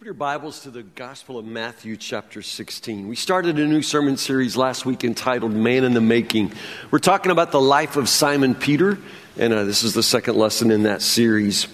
[0.00, 3.06] Open your Bibles to the Gospel of Matthew, chapter 16.
[3.06, 6.54] We started a new sermon series last week entitled Man in the Making.
[6.90, 8.98] We're talking about the life of Simon Peter,
[9.36, 11.66] and uh, this is the second lesson in that series.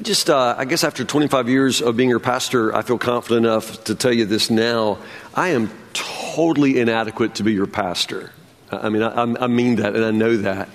[0.00, 3.84] Just, uh, I guess after 25 years of being your pastor, I feel confident enough
[3.84, 4.96] to tell you this now.
[5.34, 8.32] I am totally inadequate to be your pastor.
[8.72, 10.70] I mean, I, I mean that, and I know that.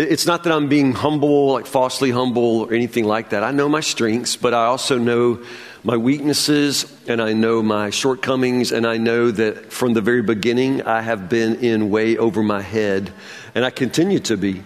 [0.00, 3.42] It's not that I'm being humble, like falsely humble or anything like that.
[3.42, 5.42] I know my strengths, but I also know
[5.82, 10.82] my weaknesses and I know my shortcomings, and I know that from the very beginning
[10.82, 13.12] I have been in way over my head,
[13.56, 14.62] and I continue to be.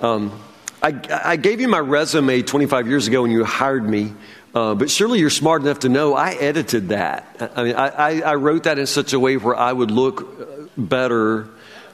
[0.00, 0.40] Um,
[0.80, 4.14] I, I, gave you my resume 25 years ago when you hired me,
[4.54, 7.50] uh, but surely you're smart enough to know I edited that.
[7.56, 11.48] I mean, I, I wrote that in such a way where I would look better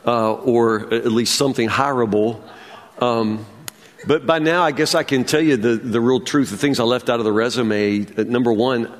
[0.05, 2.43] uh, or at least something hireable
[3.03, 3.47] um,
[4.07, 6.81] but by now, I guess I can tell you the, the real truth, the things
[6.81, 8.07] I left out of the resume.
[8.07, 8.93] Uh, number one,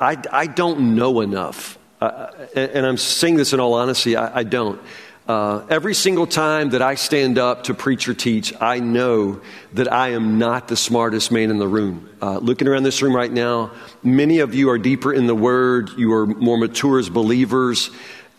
[0.00, 1.78] I, I don't know enough.
[2.00, 4.80] Uh, and I'm saying this in all honesty, I, I don't.
[5.26, 9.42] Uh, every single time that I stand up to preach or teach, I know
[9.74, 12.08] that I am not the smartest man in the room.
[12.22, 15.90] Uh, looking around this room right now, many of you are deeper in the Word,
[15.98, 17.90] you are more mature as believers.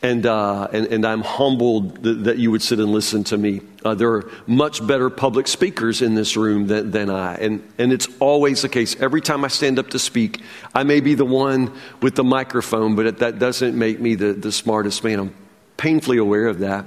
[0.01, 3.59] And, uh, and, and, I'm humbled that, that, you would sit and listen to me.
[3.83, 7.35] Uh, there are much better public speakers in this room than, than I.
[7.35, 8.95] And, and it's always the case.
[9.01, 10.41] Every time I stand up to speak,
[10.73, 14.53] I may be the one with the microphone, but that doesn't make me the, the
[14.53, 15.19] smartest man.
[15.19, 15.35] I'm
[15.75, 16.85] painfully aware of that.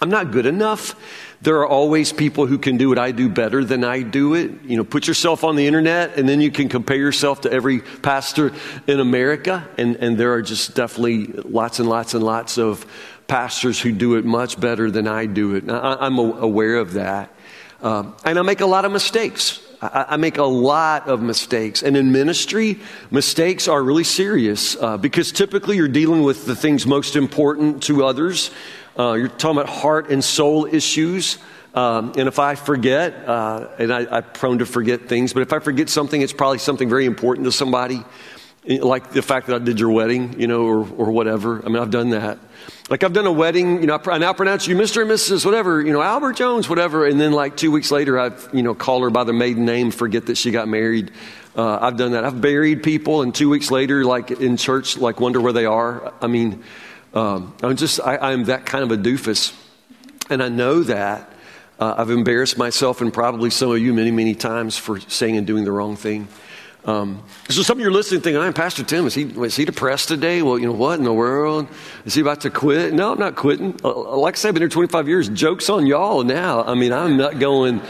[0.00, 0.96] I'm not good enough.
[1.42, 4.62] There are always people who can do what I do better than I do it.
[4.64, 7.80] You know, put yourself on the internet and then you can compare yourself to every
[7.80, 8.52] pastor
[8.86, 9.68] in America.
[9.76, 12.86] And, and there are just definitely lots and lots and lots of
[13.28, 15.68] pastors who do it much better than I do it.
[15.68, 17.30] I, am aware of that.
[17.82, 19.60] Uh, and I make a lot of mistakes.
[19.82, 21.82] I, I, make a lot of mistakes.
[21.82, 22.78] And in ministry,
[23.10, 28.04] mistakes are really serious uh, because typically you're dealing with the things most important to
[28.04, 28.50] others.
[28.98, 31.38] Uh, you're talking about heart and soul issues.
[31.74, 35.52] Um, and if I forget, uh, and I, am prone to forget things, but if
[35.52, 38.02] I forget something, it's probably something very important to somebody,
[38.66, 41.62] like the fact that I did your wedding, you know, or, or whatever.
[41.62, 42.38] I mean, I've done that.
[42.88, 45.02] Like I've done a wedding, you know, I now pronounce you Mr.
[45.02, 45.44] and Mrs.
[45.44, 47.04] whatever, you know, Albert Jones, whatever.
[47.04, 49.90] And then like two weeks later, I've, you know, called her by their maiden name,
[49.90, 51.10] forget that she got married.
[51.54, 52.24] Uh, I've done that.
[52.24, 56.12] I've buried people, and two weeks later, like in church, like wonder where they are.
[56.20, 56.62] I mean,
[57.16, 59.54] um, I'm just, I, am that kind of a doofus.
[60.28, 61.32] And I know that.
[61.80, 65.46] Uh, I've embarrassed myself and probably some of you many, many times for saying and
[65.46, 66.28] doing the wrong thing.
[66.84, 69.06] Um, so some of you are listening thinking, I'm Pastor Tim.
[69.06, 70.42] Is he, is he depressed today?
[70.42, 71.68] Well, you know, what in the world?
[72.04, 72.92] Is he about to quit?
[72.92, 73.80] No, I'm not quitting.
[73.82, 75.28] Uh, like I said, I've been here 25 years.
[75.30, 76.64] Joke's on y'all now.
[76.64, 77.80] I mean, I'm not going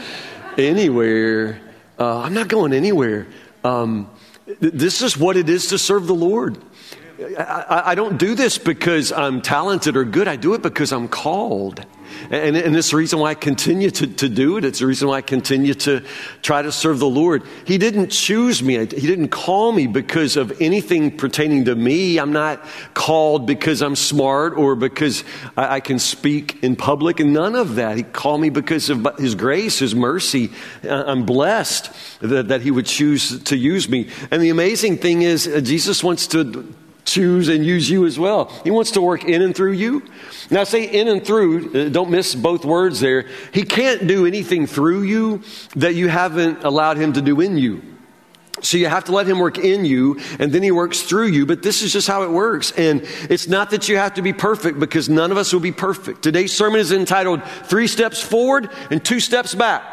[0.57, 1.59] anywhere.
[1.99, 3.27] Uh, I'm not going anywhere.
[3.63, 4.09] Um,
[4.61, 6.57] this is what it is to serve the Lord.
[7.19, 10.27] I, I, don't do this because I'm talented or good.
[10.27, 11.83] I do it because I'm called.
[12.29, 14.65] And, and it's the reason why I continue to, to do it.
[14.65, 16.03] It's the reason why I continue to
[16.43, 17.41] try to serve the Lord.
[17.65, 18.77] He didn't choose me.
[18.77, 22.19] He didn't call me because of anything pertaining to me.
[22.19, 22.63] I'm not
[22.93, 25.23] called because I'm smart or because
[25.55, 27.97] I, I can speak in public and none of that.
[27.97, 30.51] He called me because of His grace, His mercy.
[30.87, 34.07] I'm blessed that, that He would choose to use me.
[34.29, 36.75] And the amazing thing is, uh, Jesus wants to
[37.07, 38.51] choose and use you as well.
[38.63, 40.03] He wants to work in and through you.
[40.51, 43.25] Now, say in and through, uh, don't miss both words there.
[43.53, 45.41] He can't do anything through you
[45.75, 47.81] that you haven't allowed Him to do in you.
[48.61, 51.45] So you have to let him work in you and then he works through you,
[51.45, 52.71] but this is just how it works.
[52.71, 55.71] And it's not that you have to be perfect because none of us will be
[55.71, 56.23] perfect.
[56.23, 59.83] Today's sermon is entitled Three Steps Forward and Two Steps Back.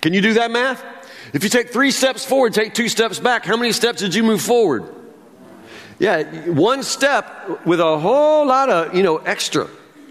[0.00, 0.84] Can you do that math?
[1.32, 4.22] If you take three steps forward, take two steps back, how many steps did you
[4.22, 4.99] move forward?
[6.00, 9.68] Yeah, one step with a whole lot of, you know, extra,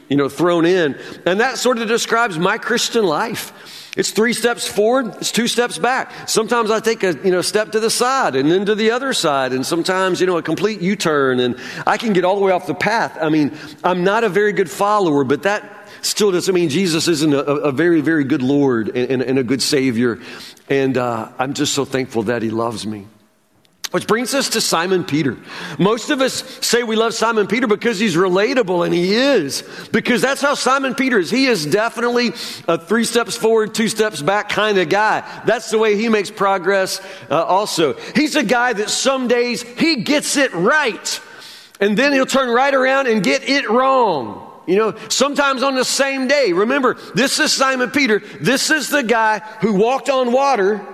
[0.08, 0.96] you know, thrown in.
[1.26, 3.52] And that sort of describes my Christian life.
[3.98, 6.30] It's three steps forward, it's two steps back.
[6.30, 9.14] Sometimes I take a you know step to the side and then to the other
[9.14, 12.52] side, and sometimes you know a complete U-turn, and I can get all the way
[12.52, 13.18] off the path.
[13.20, 17.34] I mean, I'm not a very good follower, but that still doesn't mean Jesus isn't
[17.34, 20.20] a, a very very good Lord and, and, and a good Savior.
[20.70, 23.08] And uh, I'm just so thankful that He loves me.
[23.92, 25.36] Which brings us to Simon Peter.
[25.80, 29.64] Most of us say we love Simon Peter because he's relatable, and he is.
[29.92, 31.32] Because that's how Simon Peter is.
[31.32, 32.30] He is definitely
[32.68, 35.24] a three steps forward, two steps back kind of guy.
[35.46, 37.02] That's the way he makes progress
[37.32, 37.94] uh, also.
[38.16, 41.22] He's a guy that some days he gets it right,
[41.80, 44.46] and then he'll turn right around and get it wrong.
[44.68, 46.54] You know, sometimes on the same day.
[46.54, 48.20] Remember, this is Simon Peter.
[48.40, 50.86] This is the guy who walked on water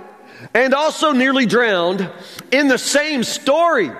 [0.53, 2.09] and also nearly drowned
[2.51, 3.91] in the same story.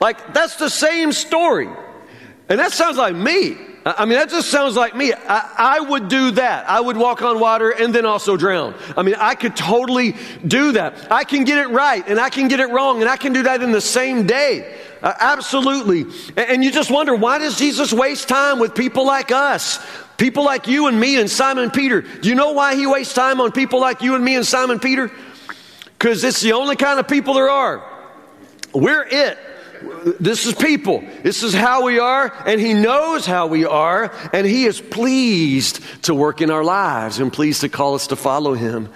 [0.00, 1.68] Like, that's the same story.
[2.48, 3.56] And that sounds like me.
[3.86, 5.12] I mean, that just sounds like me.
[5.12, 6.68] I, I, would do that.
[6.68, 8.74] I would walk on water and then also drown.
[8.96, 10.16] I mean, I could totally
[10.46, 11.12] do that.
[11.12, 13.42] I can get it right and I can get it wrong and I can do
[13.42, 14.74] that in the same day.
[15.04, 16.00] Uh, absolutely.
[16.36, 19.78] And, and you just wonder, why does Jesus waste time with people like us?
[20.16, 22.00] People like you and me and Simon Peter.
[22.00, 24.80] Do you know why he wastes time on people like you and me and Simon
[24.80, 25.12] Peter?
[25.98, 27.84] Because it's the only kind of people there are.
[28.72, 29.38] We're it.
[30.18, 31.04] This is people.
[31.22, 35.80] This is how we are, and He knows how we are, and He is pleased
[36.04, 38.88] to work in our lives and pleased to call us to follow Him.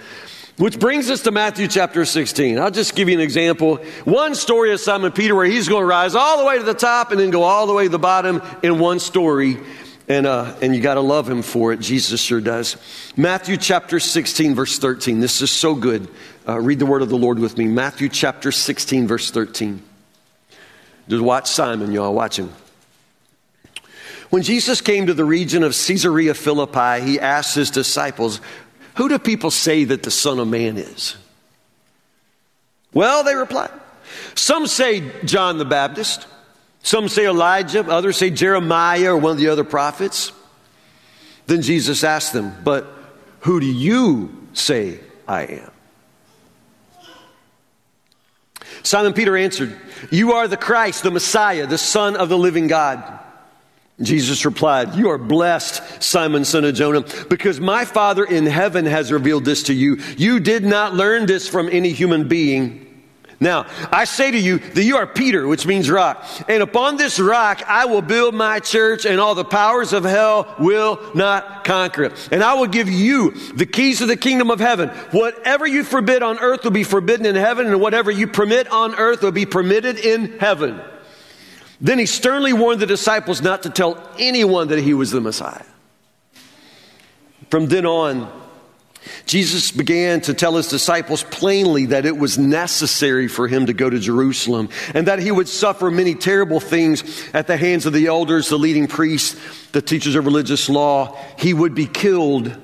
[0.59, 2.59] Which brings us to Matthew chapter 16.
[2.59, 3.77] I'll just give you an example.
[4.03, 6.73] One story of Simon Peter where he's going to rise all the way to the
[6.73, 9.57] top and then go all the way to the bottom in one story.
[10.09, 11.79] And, uh, and you got to love him for it.
[11.79, 12.75] Jesus sure does.
[13.15, 15.21] Matthew chapter 16, verse 13.
[15.21, 16.09] This is so good.
[16.45, 17.65] Uh, read the word of the Lord with me.
[17.65, 19.81] Matthew chapter 16, verse 13.
[21.07, 22.13] Just watch Simon, y'all.
[22.13, 22.51] Watch him.
[24.29, 28.41] When Jesus came to the region of Caesarea Philippi, he asked his disciples,
[28.99, 31.15] Who do people say that the Son of Man is?
[32.93, 33.71] Well, they replied,
[34.35, 36.27] Some say John the Baptist,
[36.83, 40.33] some say Elijah, others say Jeremiah or one of the other prophets.
[41.45, 42.87] Then Jesus asked them, But
[43.39, 45.71] who do you say I am?
[48.83, 49.79] Simon Peter answered,
[50.11, 53.18] You are the Christ, the Messiah, the Son of the living God.
[54.01, 59.11] Jesus replied, You are blessed, Simon, son of Jonah, because my Father in heaven has
[59.11, 59.97] revealed this to you.
[60.17, 62.85] You did not learn this from any human being.
[63.41, 66.25] Now, I say to you that you are Peter, which means rock.
[66.49, 70.53] And upon this rock I will build my church, and all the powers of hell
[70.59, 72.29] will not conquer it.
[72.33, 74.89] And I will give you the keys of the kingdom of heaven.
[75.11, 78.95] Whatever you forbid on earth will be forbidden in heaven, and whatever you permit on
[78.95, 80.81] earth will be permitted in heaven.
[81.81, 85.63] Then he sternly warned the disciples not to tell anyone that he was the Messiah.
[87.49, 88.31] From then on,
[89.25, 93.89] Jesus began to tell his disciples plainly that it was necessary for him to go
[93.89, 98.07] to Jerusalem and that he would suffer many terrible things at the hands of the
[98.07, 99.39] elders, the leading priests,
[99.71, 101.17] the teachers of religious law.
[101.37, 102.55] He would be killed,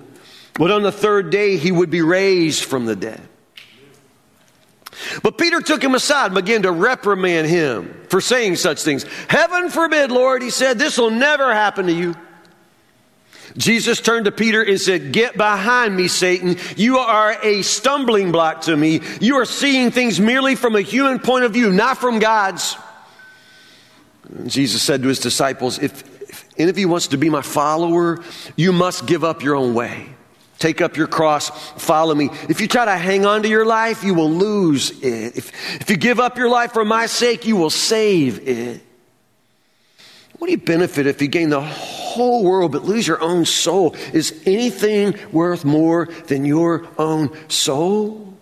[0.56, 3.22] but on the third day he would be raised from the dead.
[5.24, 9.06] But Peter took him aside and began to reprimand him for saying such things.
[9.28, 12.16] Heaven forbid, Lord, he said, this will never happen to you.
[13.58, 16.58] Jesus turned to Peter and said, Get behind me, Satan.
[16.76, 19.02] You are a stumbling block to me.
[19.22, 22.76] You are seeing things merely from a human point of view, not from God's.
[24.30, 27.42] And Jesus said to his disciples, if, if any of you wants to be my
[27.42, 28.24] follower,
[28.56, 30.15] you must give up your own way.
[30.57, 32.30] Take up your cross, follow me.
[32.48, 35.38] If you try to hang on to your life, you will lose it.
[35.38, 38.81] If, if you give up your life for my sake, you will save it.
[40.38, 43.96] What do you benefit if you gain the whole world but lose your own soul?
[44.13, 48.34] Is anything worth more than your own soul?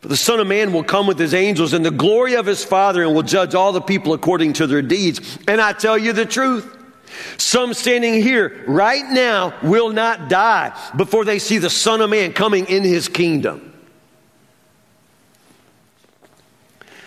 [0.00, 2.64] For the Son of Man will come with his angels in the glory of his
[2.64, 5.38] Father and will judge all the people according to their deeds.
[5.48, 6.77] And I tell you the truth.
[7.36, 12.32] Some standing here right now will not die before they see the Son of Man
[12.32, 13.72] coming in his kingdom.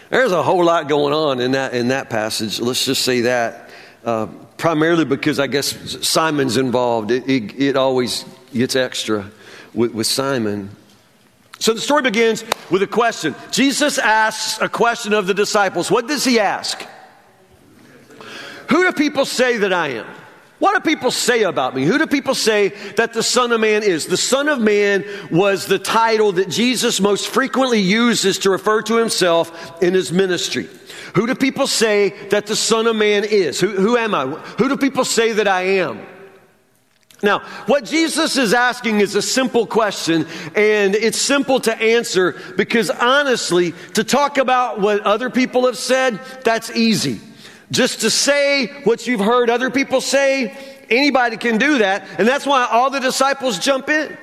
[0.09, 2.59] There's a whole lot going on in that, in that passage.
[2.59, 3.69] Let's just say that.
[4.03, 4.27] Uh,
[4.57, 7.11] primarily because I guess Simon's involved.
[7.11, 9.31] It, it, it always gets extra
[9.73, 10.69] with, with Simon.
[11.59, 13.35] So the story begins with a question.
[13.51, 15.89] Jesus asks a question of the disciples.
[15.89, 16.85] What does he ask?
[18.71, 20.07] Who do people say that I am?
[20.59, 21.85] What do people say about me?
[21.85, 24.07] Who do people say that the Son of Man is?
[24.07, 28.95] The Son of Man was the title that Jesus most frequently uses to refer to
[28.95, 30.69] himself in his ministry.
[31.15, 33.59] Who do people say that the Son of Man is?
[33.59, 34.27] Who, who am I?
[34.27, 35.99] Who do people say that I am?
[37.23, 40.25] Now, what Jesus is asking is a simple question,
[40.55, 46.19] and it's simple to answer because honestly, to talk about what other people have said,
[46.43, 47.19] that's easy.
[47.71, 50.55] Just to say what you've heard other people say,
[50.89, 54.17] anybody can do that, and that's why all the disciples jump in.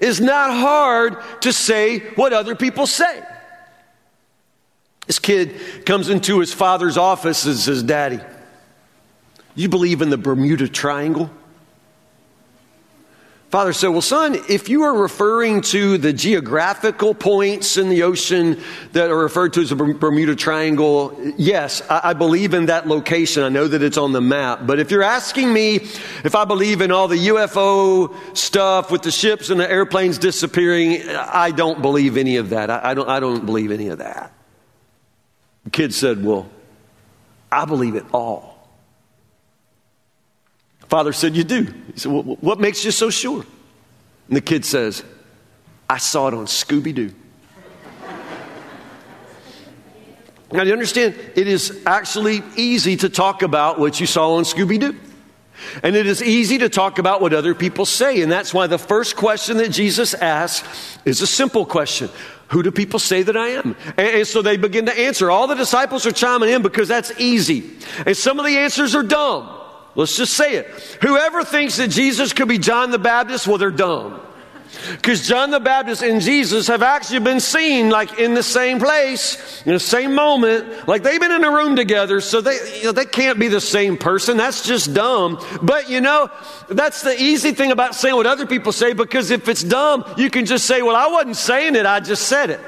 [0.00, 3.22] It's not hard to say what other people say.
[5.06, 8.20] This kid comes into his father's office and says, Daddy,
[9.54, 11.30] you believe in the Bermuda Triangle?
[13.50, 18.60] Father said, Well, son, if you are referring to the geographical points in the ocean
[18.92, 23.42] that are referred to as the Bermuda Triangle, yes, I, I, believe in that location.
[23.42, 24.66] I know that it's on the map.
[24.66, 29.10] But if you're asking me if I believe in all the UFO stuff with the
[29.10, 32.68] ships and the airplanes disappearing, I don't believe any of that.
[32.68, 34.30] I, I don't, I don't believe any of that.
[35.64, 36.50] The kid said, Well,
[37.50, 38.57] I believe it all.
[40.88, 41.72] Father said, You do.
[41.92, 43.44] He said, well, What makes you so sure?
[44.28, 45.04] And the kid says,
[45.88, 47.14] I saw it on Scooby Doo.
[50.52, 51.14] now, you understand?
[51.34, 54.96] It is actually easy to talk about what you saw on Scooby Doo.
[55.82, 58.22] And it is easy to talk about what other people say.
[58.22, 62.10] And that's why the first question that Jesus asks is a simple question
[62.48, 63.76] Who do people say that I am?
[63.96, 65.30] And, and, so they begin to answer.
[65.30, 67.70] All the disciples are chiming in because that's easy.
[68.06, 69.57] And some of the answers are dumb.
[69.98, 70.66] Let's just say it.
[71.02, 74.20] Whoever thinks that Jesus could be John the Baptist, well, they're dumb.
[74.92, 79.60] Because John the Baptist and Jesus have actually been seen like in the same place,
[79.66, 82.92] in the same moment, like they've been in a room together, so they, you know,
[82.92, 84.36] they can't be the same person.
[84.36, 85.44] That's just dumb.
[85.62, 86.30] But you know,
[86.68, 90.30] that's the easy thing about saying what other people say, because if it's dumb, you
[90.30, 92.60] can just say, well, I wasn't saying it, I just said it.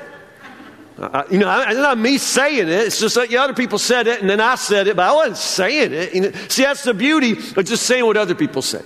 [1.00, 2.68] Uh, you know, it's not me saying it.
[2.68, 5.38] It's just that other people said it, and then I said it, but I wasn't
[5.38, 6.14] saying it.
[6.14, 8.82] You know, see, that's the beauty of just saying what other people say.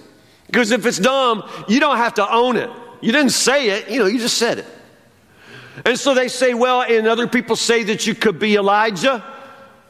[0.47, 2.71] Because if it's dumb, you don't have to own it.
[3.01, 4.67] You didn't say it, you know, you just said it.
[5.85, 9.25] And so they say, well, and other people say that you could be Elijah.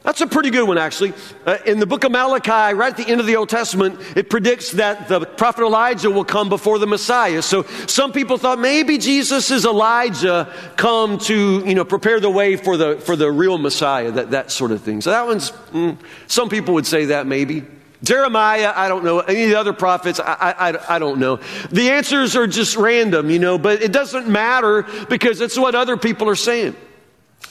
[0.05, 1.13] That's a pretty good one, actually.
[1.47, 4.29] Uh, in the book of Malachi, right at the end of the Old Testament, it
[4.29, 7.41] predicts that the prophet Elijah will come before the Messiah.
[7.41, 12.55] So some people thought maybe Jesus is Elijah come to, you know, prepare the way
[12.55, 15.01] for the, for the real Messiah, that, that sort of thing.
[15.01, 15.97] So that one's, mm,
[16.27, 17.63] some people would say that maybe.
[18.03, 19.21] Jeremiah, I don't know.
[19.21, 21.39] Any of the other prophets, I, I, I don't know.
[21.71, 25.97] The answers are just random, you know, but it doesn't matter because it's what other
[25.97, 26.75] people are saying.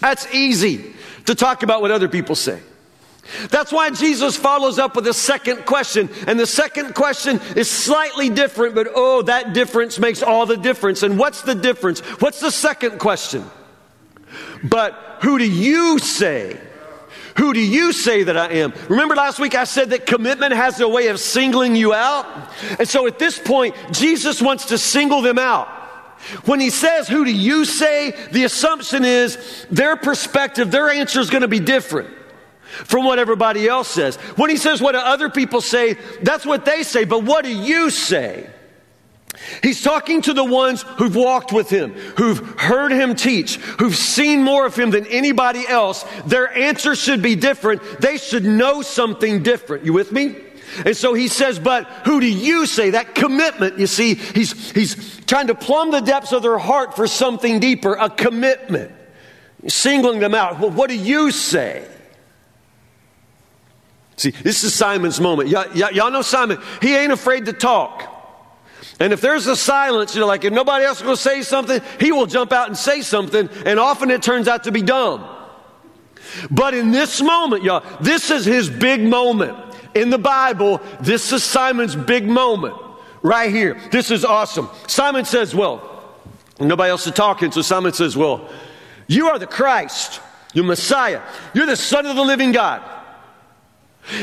[0.00, 0.94] That's easy
[1.26, 2.60] to talk about what other people say.
[3.50, 6.10] That's why Jesus follows up with a second question.
[6.26, 11.02] And the second question is slightly different, but oh, that difference makes all the difference.
[11.02, 12.00] And what's the difference?
[12.20, 13.44] What's the second question?
[14.62, 16.60] But who do you say?
[17.36, 18.72] Who do you say that I am?
[18.88, 22.26] Remember last week I said that commitment has a way of singling you out?
[22.78, 25.68] And so at this point, Jesus wants to single them out.
[26.44, 28.12] When he says, Who do you say?
[28.32, 32.10] the assumption is their perspective, their answer is going to be different
[32.64, 34.16] from what everybody else says.
[34.36, 35.94] When he says, What do other people say?
[36.22, 38.50] that's what they say, but what do you say?
[39.62, 44.42] He's talking to the ones who've walked with him, who've heard him teach, who've seen
[44.42, 46.04] more of him than anybody else.
[46.26, 47.82] Their answer should be different.
[48.00, 49.84] They should know something different.
[49.84, 50.36] You with me?
[50.84, 52.90] And so he says, but who do you say?
[52.90, 57.06] That commitment, you see, he's, he's trying to plumb the depths of their heart for
[57.06, 58.92] something deeper, a commitment.
[59.68, 60.58] singling them out.
[60.58, 61.86] Well, what do you say?
[64.16, 65.48] See, this is Simon's moment.
[65.48, 66.58] y'all know Simon.
[66.80, 68.10] He ain't afraid to talk.
[69.00, 71.42] And if there's a silence, you know, like if nobody else is going to say
[71.42, 74.82] something, he will jump out and say something, and often it turns out to be
[74.82, 75.26] dumb.
[76.50, 79.58] But in this moment, y'all, this is his big moment
[79.94, 82.76] in the Bible, this is Simon's big moment
[83.22, 83.80] right here.
[83.90, 84.68] This is awesome.
[84.86, 86.04] Simon says, Well,
[86.60, 88.48] nobody else is talking, so Simon says, Well,
[89.06, 90.20] you are the Christ,
[90.52, 91.22] you're Messiah,
[91.54, 92.82] you're the Son of the living God.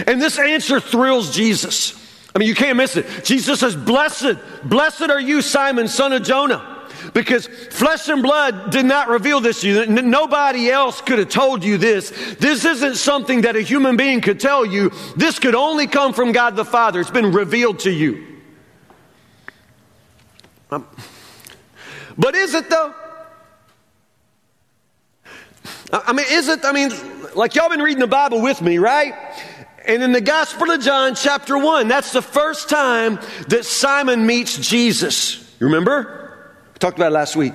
[0.08, 1.98] And this answer thrills Jesus.
[2.36, 3.26] I mean, you can't miss it.
[3.26, 6.71] Jesus says, Blessed, blessed are you, Simon, son of Jonah.
[7.14, 9.86] Because flesh and blood did not reveal this to you.
[9.88, 12.10] Nobody else could have told you this.
[12.40, 14.92] This isn't something that a human being could tell you.
[15.16, 17.00] This could only come from God the Father.
[17.00, 18.28] It's been revealed to you.
[20.70, 20.88] Um,
[22.18, 22.94] but is it though?
[25.92, 26.64] I mean, is it?
[26.64, 26.92] I mean,
[27.36, 29.14] like y'all been reading the Bible with me, right?
[29.86, 34.58] And in the Gospel of John, chapter 1, that's the first time that Simon meets
[34.58, 35.40] Jesus.
[35.60, 36.21] You remember?
[36.82, 37.54] Talked about last week.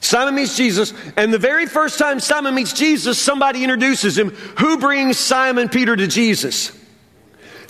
[0.00, 4.30] Simon meets Jesus, and the very first time Simon meets Jesus, somebody introduces him.
[4.58, 6.70] Who brings Simon Peter to Jesus?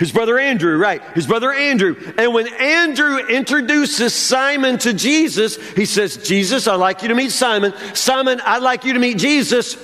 [0.01, 1.01] His brother Andrew, right?
[1.15, 1.95] His brother Andrew.
[2.19, 7.31] And when Andrew introduces Simon to Jesus, he says, Jesus, I'd like you to meet
[7.31, 7.73] Simon.
[7.95, 9.77] Simon, I'd like you to meet Jesus,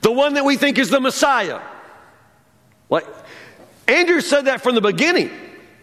[0.00, 1.60] the one that we think is the Messiah.
[2.88, 3.06] Like,
[3.88, 5.30] Andrew said that from the beginning.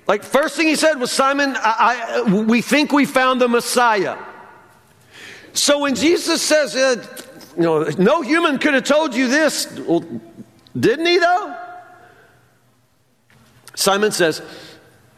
[0.07, 4.17] Like, first thing he said was, Simon, I, I, we think we found the Messiah.
[5.53, 7.05] So when Jesus says, uh,
[7.55, 10.05] you know, no human could have told you this, well,
[10.77, 11.55] didn't he though?
[13.75, 14.41] Simon says,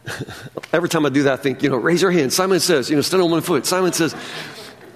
[0.73, 2.33] Every time I do that, I think, you know, raise your hand.
[2.33, 3.65] Simon says, you know, stand on one foot.
[3.65, 4.15] Simon says,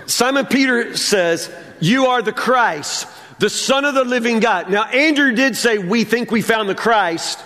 [0.06, 3.08] Simon Peter says, You are the Christ,
[3.40, 4.70] the Son of the living God.
[4.70, 7.40] Now, Andrew did say, We think we found the Christ.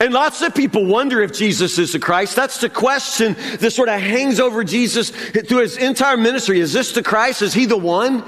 [0.00, 2.36] And lots of people wonder if Jesus is the Christ.
[2.36, 6.60] That's the question that sort of hangs over Jesus through his entire ministry.
[6.60, 7.42] Is this the Christ?
[7.42, 8.24] Is he the one?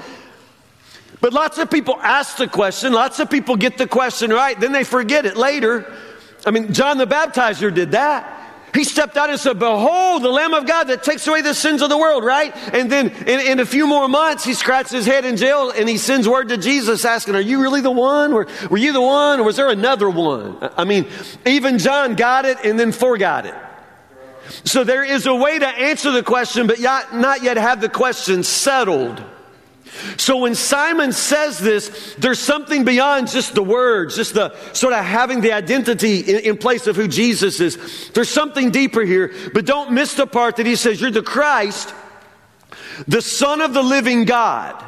[1.19, 4.71] But lots of people ask the question, lots of people get the question right, then
[4.71, 5.93] they forget it later.
[6.45, 8.40] I mean, John the Baptizer did that.
[8.73, 11.81] He stepped out and said, Behold, the Lamb of God that takes away the sins
[11.81, 12.55] of the world, right?
[12.73, 15.89] And then in, in, a few more months, he scratches his head in jail and
[15.89, 18.31] he sends word to Jesus asking, Are you really the one?
[18.31, 19.39] Or were you the one?
[19.39, 20.57] Or was there another one?
[20.77, 21.07] I mean,
[21.45, 23.55] even John got it and then forgot it.
[24.63, 28.43] So there is a way to answer the question, but not yet have the question
[28.43, 29.21] settled.
[30.17, 35.03] So when Simon says this, there's something beyond just the words, just the sort of
[35.03, 38.09] having the identity in, in, place of who Jesus is.
[38.13, 41.93] There's something deeper here, but don't miss the part that he says, You're the Christ,
[43.07, 44.81] the Son of the living God.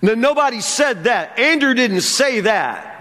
[0.00, 1.38] Now, nobody said that.
[1.38, 2.92] Andrew didn't say that.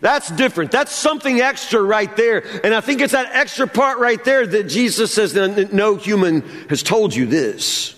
[0.00, 0.70] That's different.
[0.70, 2.44] That's something extra right there.
[2.64, 5.34] And I think it's that extra part right there that Jesus says,
[5.72, 7.94] No human has told you this.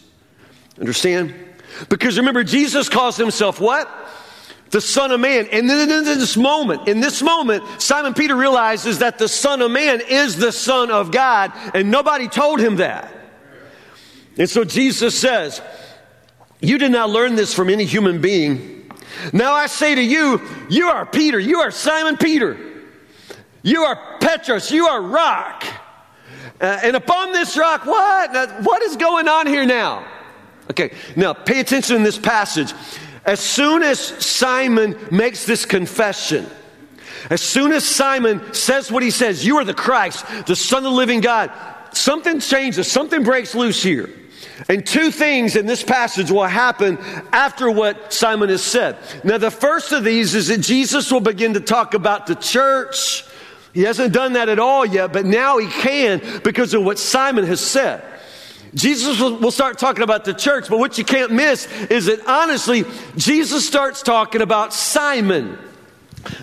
[0.79, 1.35] Understand?
[1.89, 3.89] Because remember, Jesus calls himself what?
[4.71, 5.49] The Son of Man.
[5.51, 9.71] And then in this moment, in this moment, Simon Peter realizes that the Son of
[9.71, 13.13] Man is the Son of God, and nobody told him that.
[14.39, 15.61] And so Jesus says,
[16.61, 18.81] You did not learn this from any human being.
[19.33, 22.57] Now I say to you, you are Peter, you are Simon Peter,
[23.63, 25.65] you are Petros, you are rock.
[26.61, 28.33] Uh, and upon this rock, what?
[28.63, 30.07] What is going on here now?
[30.71, 32.73] Okay, now pay attention in this passage.
[33.25, 36.47] As soon as Simon makes this confession,
[37.29, 40.85] as soon as Simon says what he says, you are the Christ, the Son of
[40.85, 41.51] the living God,
[41.93, 44.11] something changes, something breaks loose here.
[44.69, 46.99] And two things in this passage will happen
[47.33, 48.97] after what Simon has said.
[49.25, 53.25] Now, the first of these is that Jesus will begin to talk about the church.
[53.75, 57.45] He hasn't done that at all yet, but now he can because of what Simon
[57.47, 58.05] has said.
[58.75, 62.85] Jesus will start talking about the church, but what you can't miss is that honestly,
[63.17, 65.59] Jesus starts talking about Simon.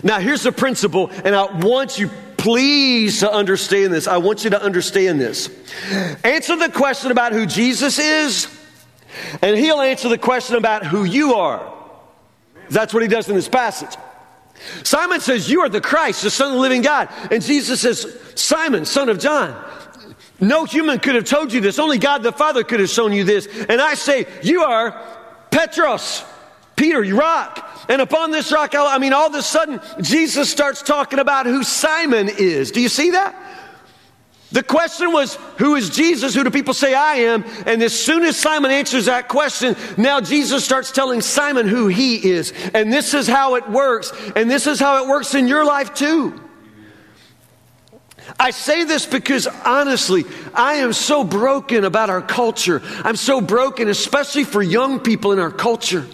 [0.02, 4.06] Now, here's the principle, and I want you please to understand this.
[4.06, 5.50] I want you to understand this.
[6.22, 8.46] Answer the question about who Jesus is,
[9.40, 11.74] and he'll answer the question about who you are.
[12.70, 13.96] That's what he does in this passage.
[14.82, 17.08] Simon says, You are the Christ, the Son of the living God.
[17.30, 19.64] And Jesus says, Simon, son of John.
[20.40, 21.78] No human could have told you this.
[21.78, 23.46] Only God the Father could have shown you this.
[23.68, 25.00] And I say, you are
[25.50, 26.24] Petros,
[26.76, 27.86] Peter, you rock.
[27.88, 31.64] And upon this rock, I mean, all of a sudden, Jesus starts talking about who
[31.64, 32.70] Simon is.
[32.70, 33.34] Do you see that?
[34.50, 36.34] The question was, who is Jesus?
[36.34, 37.44] Who do people say I am?
[37.66, 42.30] And as soon as Simon answers that question, now Jesus starts telling Simon who he
[42.30, 42.54] is.
[42.72, 44.12] And this is how it works.
[44.36, 46.40] And this is how it works in your life too.
[48.38, 52.82] I say this because honestly, I am so broken about our culture.
[53.04, 56.06] I'm so broken, especially for young people in our culture.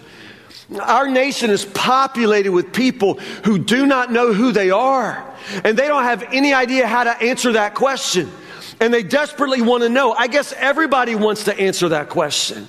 [0.81, 5.23] Our nation is populated with people who do not know who they are,
[5.63, 8.31] and they don't have any idea how to answer that question.
[8.79, 10.11] And they desperately want to know.
[10.13, 12.67] I guess everybody wants to answer that question.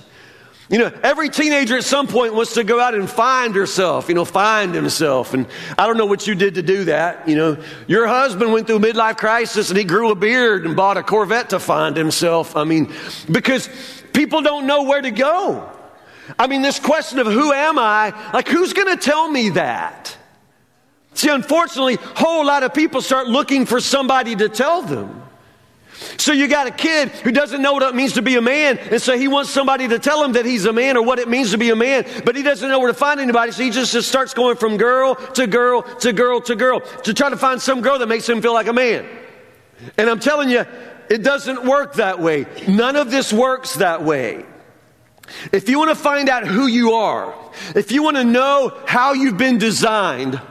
[0.69, 4.15] You know, every teenager at some point wants to go out and find herself, you
[4.15, 5.33] know, find himself.
[5.33, 7.27] And I don't know what you did to do that.
[7.27, 10.75] You know, your husband went through a midlife crisis and he grew a beard and
[10.75, 12.57] bought a Corvette to find himself.
[12.57, 12.93] I mean,
[13.31, 13.69] because
[14.11, 15.71] people don't know where to go.
[16.37, 20.17] I mean, this question of who am I, like, who's going to tell me that?
[21.13, 25.23] See, unfortunately, a whole lot of people start looking for somebody to tell them.
[26.19, 28.77] So you got a kid who doesn't know what it means to be a man,
[28.79, 31.27] and so he wants somebody to tell him that he's a man or what it
[31.27, 33.69] means to be a man, but he doesn't know where to find anybody, so he
[33.69, 37.37] just, just starts going from girl to girl to girl to girl to try to
[37.37, 39.07] find some girl that makes him feel like a man.
[39.97, 40.65] And I'm telling you,
[41.09, 42.45] it doesn't work that way.
[42.67, 44.45] None of this works that way.
[45.51, 47.35] If you want to find out who you are,
[47.75, 50.41] if you want to know how you've been designed,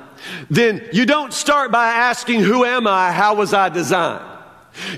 [0.49, 3.11] then you don't start by asking, Who am I?
[3.11, 4.36] How was I designed?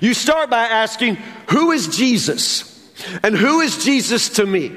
[0.01, 1.17] You start by asking,
[1.51, 2.75] Who is Jesus?
[3.23, 4.75] And who is Jesus to me?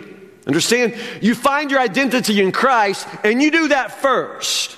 [0.48, 0.96] Understand?
[1.22, 4.78] You find your identity in Christ, and you do that first.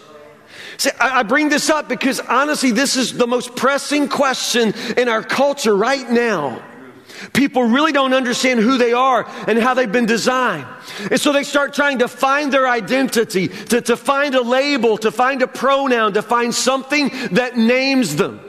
[0.78, 5.24] See, I bring this up because honestly, this is the most pressing question in our
[5.24, 6.62] culture right now.
[7.32, 10.68] People really don't understand who they are and how they've been designed.
[11.10, 15.12] And so they start trying to find their identity, to, to find a label, to
[15.12, 18.42] find a pronoun, to find something that names them.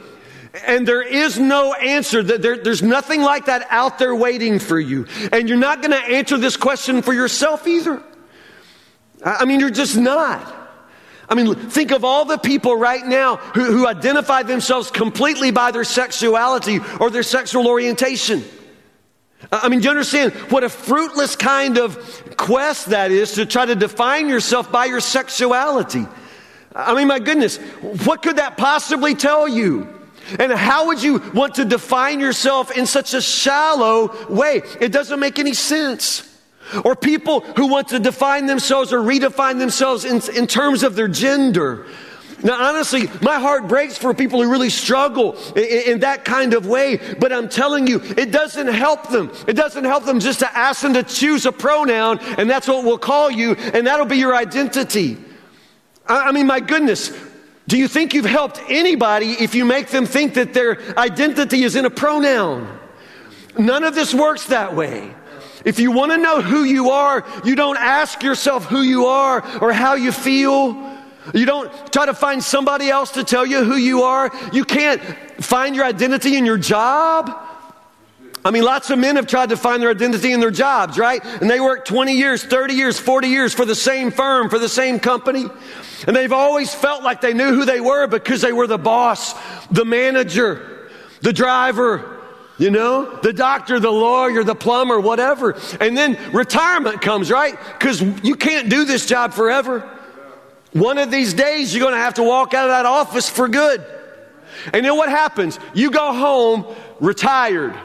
[0.63, 2.23] And there is no answer.
[2.23, 5.05] There, there's nothing like that out there waiting for you.
[5.31, 8.01] And you're not going to answer this question for yourself either.
[9.23, 10.53] I mean, you're just not.
[11.27, 15.71] I mean, think of all the people right now who, who identify themselves completely by
[15.71, 18.43] their sexuality or their sexual orientation.
[19.51, 21.97] I mean, do you understand what a fruitless kind of
[22.37, 26.05] quest that is to try to define yourself by your sexuality?
[26.75, 27.57] I mean, my goodness,
[28.05, 29.94] what could that possibly tell you?
[30.39, 34.61] And how would you want to define yourself in such a shallow way?
[34.79, 36.31] It doesn't make any sense.
[36.83, 41.07] Or people who want to define themselves or redefine themselves in, in terms of their
[41.07, 41.85] gender.
[42.43, 46.67] Now, honestly, my heart breaks for people who really struggle in, in, that kind of
[46.67, 49.31] way, but I'm telling you, it doesn't help them.
[49.47, 52.83] It doesn't help them just to ask them to choose a pronoun, and that's what
[52.83, 55.17] we'll call you, and that'll be your identity.
[56.07, 57.09] I, I mean, my goodness,
[57.67, 61.75] do you think you've helped anybody if you make them think that their identity is
[61.75, 62.79] in a pronoun?
[63.57, 65.13] None of this works that way.
[65.63, 69.43] If you want to know who you are, you don't ask yourself who you are
[69.59, 70.95] or how you feel.
[71.33, 74.31] You don't try to find somebody else to tell you who you are.
[74.53, 75.01] You can't
[75.43, 77.44] find your identity in your job.
[78.45, 81.19] I mean, lots of men have tried to find their identity in their jobs, right?
[81.41, 84.69] And they work 20 years, 30 years, 40 years for the same firm, for the
[84.69, 85.45] same company.
[86.05, 89.33] And they've always felt like they knew who they were because they were the boss,
[89.69, 90.89] the manager,
[91.21, 92.21] the driver,
[92.59, 95.57] you know, the doctor, the lawyer, the plumber, whatever.
[95.81, 97.57] And then retirement comes, right?
[97.79, 99.89] Because you can't do this job forever.
[100.71, 103.47] One of these days, you're going to have to walk out of that office for
[103.47, 103.83] good.
[104.71, 105.57] And then what happens?
[105.73, 107.75] You go home retired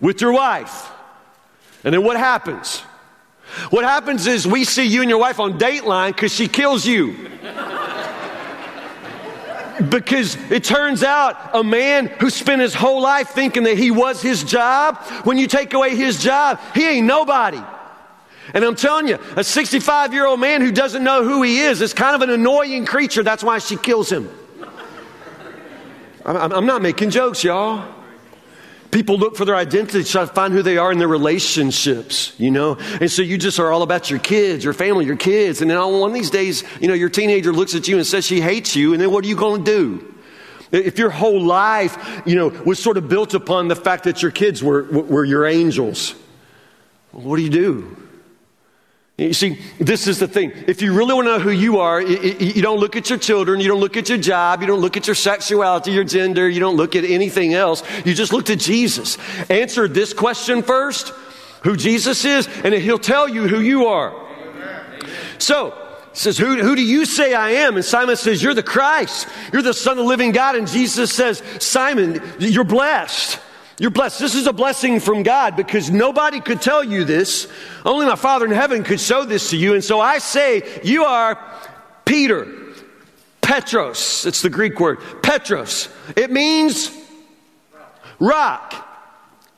[0.00, 0.90] with your wife.
[1.84, 2.82] And then what happens?
[3.70, 7.30] What happens is we see you and your wife on Dateline because she kills you.
[9.88, 14.20] because it turns out a man who spent his whole life thinking that he was
[14.20, 17.62] his job, when you take away his job, he ain't nobody.
[18.54, 21.82] And I'm telling you, a 65 year old man who doesn't know who he is
[21.82, 23.22] is kind of an annoying creature.
[23.22, 24.30] That's why she kills him.
[26.24, 27.95] I'm not making jokes, y'all.
[28.90, 32.50] People look for their identity, try to find who they are in their relationships, you
[32.50, 32.76] know?
[33.00, 35.60] And so you just are all about your kids, your family, your kids.
[35.60, 38.06] And then on one of these days, you know, your teenager looks at you and
[38.06, 38.92] says she hates you.
[38.92, 40.14] And then what are you going to do?
[40.72, 44.30] If your whole life, you know, was sort of built upon the fact that your
[44.30, 46.14] kids were, were your angels,
[47.12, 48.05] what do you do?
[49.18, 50.52] You see, this is the thing.
[50.66, 53.60] If you really want to know who you are, you don't look at your children,
[53.60, 56.60] you don't look at your job, you don't look at your sexuality, your gender, you
[56.60, 57.82] don't look at anything else.
[58.04, 59.16] You just look to Jesus.
[59.48, 61.14] Answer this question first
[61.62, 64.14] who Jesus is, and he'll tell you who you are.
[65.38, 65.74] So,
[66.12, 67.76] says, who, who do you say I am?
[67.76, 69.28] And Simon says, You're the Christ.
[69.52, 70.56] You're the Son of the living God.
[70.56, 73.38] And Jesus says, Simon, you're blessed.
[73.78, 74.20] You're blessed.
[74.20, 77.46] This is a blessing from God because nobody could tell you this.
[77.84, 79.74] Only my Father in heaven could show this to you.
[79.74, 81.38] And so I say, you are
[82.06, 82.46] Peter.
[83.42, 84.24] Petros.
[84.26, 84.98] It's the Greek word.
[85.22, 85.88] Petros.
[86.16, 86.90] It means
[88.18, 88.82] rock.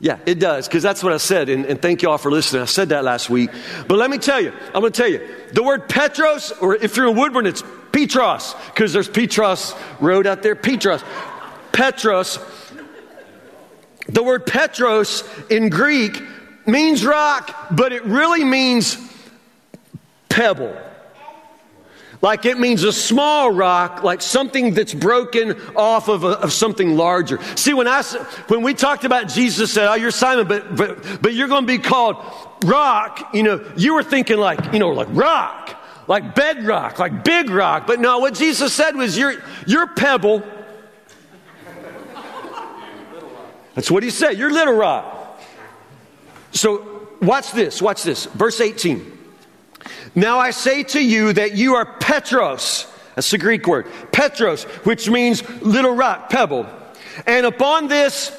[0.01, 1.49] Yeah, it does, because that's what I said.
[1.49, 2.63] And, and, thank you all for listening.
[2.63, 3.51] I said that last week.
[3.89, 6.97] But let me tell you, I'm going to tell you, the word Petros, or if
[6.97, 10.55] you're in Woodburn, it's Petros, because there's Petros Road out there.
[10.55, 11.03] Petros.
[11.73, 12.39] Petros
[14.09, 16.23] the word Petros in Greek
[16.67, 18.97] means rock, but it really means
[20.29, 20.77] pebble.
[22.21, 26.97] Like it means a small rock, like something that's broken off of, a, of something
[26.97, 27.39] larger.
[27.55, 28.03] See, when I
[28.49, 31.67] when we talked about Jesus said, "Oh, you're Simon, but but but you're going to
[31.67, 32.17] be called
[32.65, 37.51] rock," you know, you were thinking like you know like rock, like bedrock, like big
[37.51, 37.87] rock.
[37.87, 39.35] But no, what Jesus said was, "You're
[39.67, 40.43] you're pebble."
[43.79, 44.37] That's what he said.
[44.37, 45.41] You're little rock.
[46.51, 47.81] So watch this.
[47.81, 48.25] Watch this.
[48.25, 49.17] Verse 18.
[50.17, 52.93] Now I say to you that you are Petros.
[53.15, 53.87] That's the Greek word.
[54.11, 56.67] Petros, which means little rock, pebble.
[57.25, 58.37] And upon this,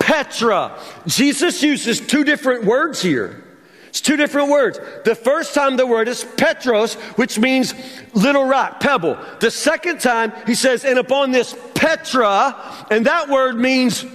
[0.00, 0.78] Petra.
[1.06, 3.44] Jesus uses two different words here.
[3.90, 4.80] It's two different words.
[5.04, 7.74] The first time the word is Petros, which means
[8.14, 9.18] little rock, pebble.
[9.40, 14.06] The second time he says, and upon this Petra, and that word means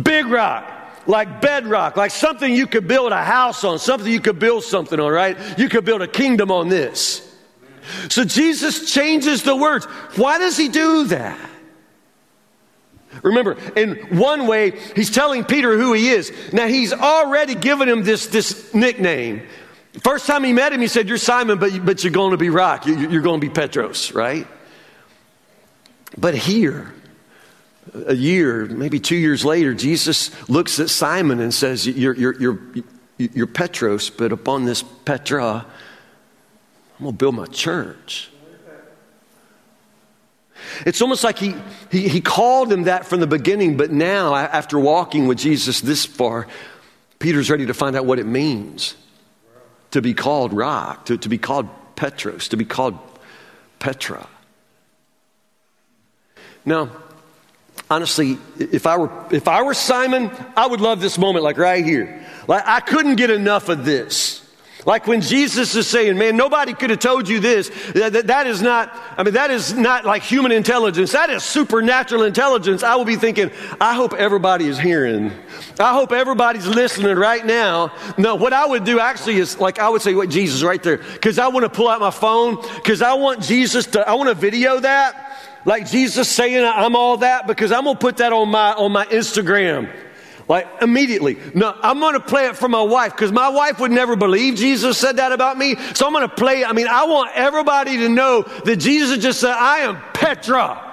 [0.00, 0.64] Big rock,
[1.06, 4.98] like bedrock, like something you could build a house on, something you could build something
[4.98, 5.36] on, right?
[5.58, 7.28] You could build a kingdom on this.
[8.08, 9.84] So Jesus changes the words.
[10.16, 11.50] Why does he do that?
[13.22, 16.32] Remember, in one way, he's telling Peter who he is.
[16.52, 19.42] Now, he's already given him this, this nickname.
[20.00, 22.48] First time he met him, he said, You're Simon, but, but you're going to be
[22.48, 22.86] rock.
[22.86, 24.46] You're going to be Petros, right?
[26.16, 26.94] But here,
[28.06, 32.58] a year, maybe two years later, Jesus looks at Simon and says, You're, you're, you're,
[33.18, 35.66] you're Petros, but upon this Petra,
[36.98, 38.30] I'm going to build my church.
[40.86, 41.54] It's almost like he,
[41.90, 46.04] he, he called him that from the beginning, but now, after walking with Jesus this
[46.06, 46.46] far,
[47.18, 48.94] Peter's ready to find out what it means
[49.90, 52.98] to be called rock, to, to be called Petros, to be called
[53.78, 54.26] Petra.
[56.64, 56.90] Now,
[57.92, 61.84] honestly, if I were if I were Simon, I would love this moment like right
[61.84, 62.24] here.
[62.48, 64.42] Like I couldn't get enough of this.
[64.84, 67.70] Like when Jesus is saying, man, nobody could have told you this.
[67.92, 71.12] That, that, that is not, I mean, that is not like human intelligence.
[71.12, 72.82] That is supernatural intelligence.
[72.82, 75.30] I will be thinking, I hope everybody is hearing.
[75.78, 77.92] I hope everybody's listening right now.
[78.18, 80.98] No, what I would do actually is like, I would say, what Jesus right there.
[80.98, 82.56] Cause I want to pull out my phone.
[82.82, 85.31] Cause I want Jesus to, I want to video that.
[85.64, 88.92] Like Jesus saying, I'm all that because I'm going to put that on my, on
[88.92, 89.92] my Instagram.
[90.48, 91.38] Like immediately.
[91.54, 94.56] No, I'm going to play it for my wife because my wife would never believe
[94.56, 95.76] Jesus said that about me.
[95.94, 96.64] So I'm going to play.
[96.64, 100.88] I mean, I want everybody to know that Jesus just said, I am Petra.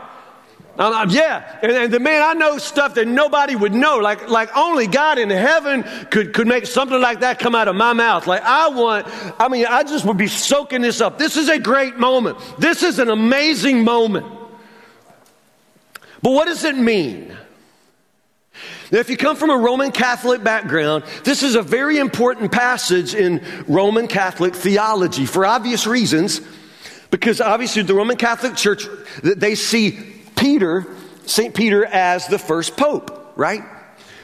[1.09, 3.97] Yeah, and, and, the man, I know stuff that nobody would know.
[3.97, 7.75] Like, like only God in heaven could, could make something like that come out of
[7.75, 8.27] my mouth.
[8.27, 9.05] Like, I want,
[9.41, 11.17] I mean, I just would be soaking this up.
[11.17, 12.37] This is a great moment.
[12.57, 14.38] This is an amazing moment.
[16.21, 17.35] But what does it mean?
[18.91, 23.13] Now, if you come from a Roman Catholic background, this is a very important passage
[23.13, 26.41] in Roman Catholic theology for obvious reasons,
[27.11, 28.85] because obviously the Roman Catholic Church,
[29.21, 29.99] they see
[30.35, 30.87] Peter,
[31.25, 31.53] St.
[31.53, 33.61] Peter, as the first pope, right?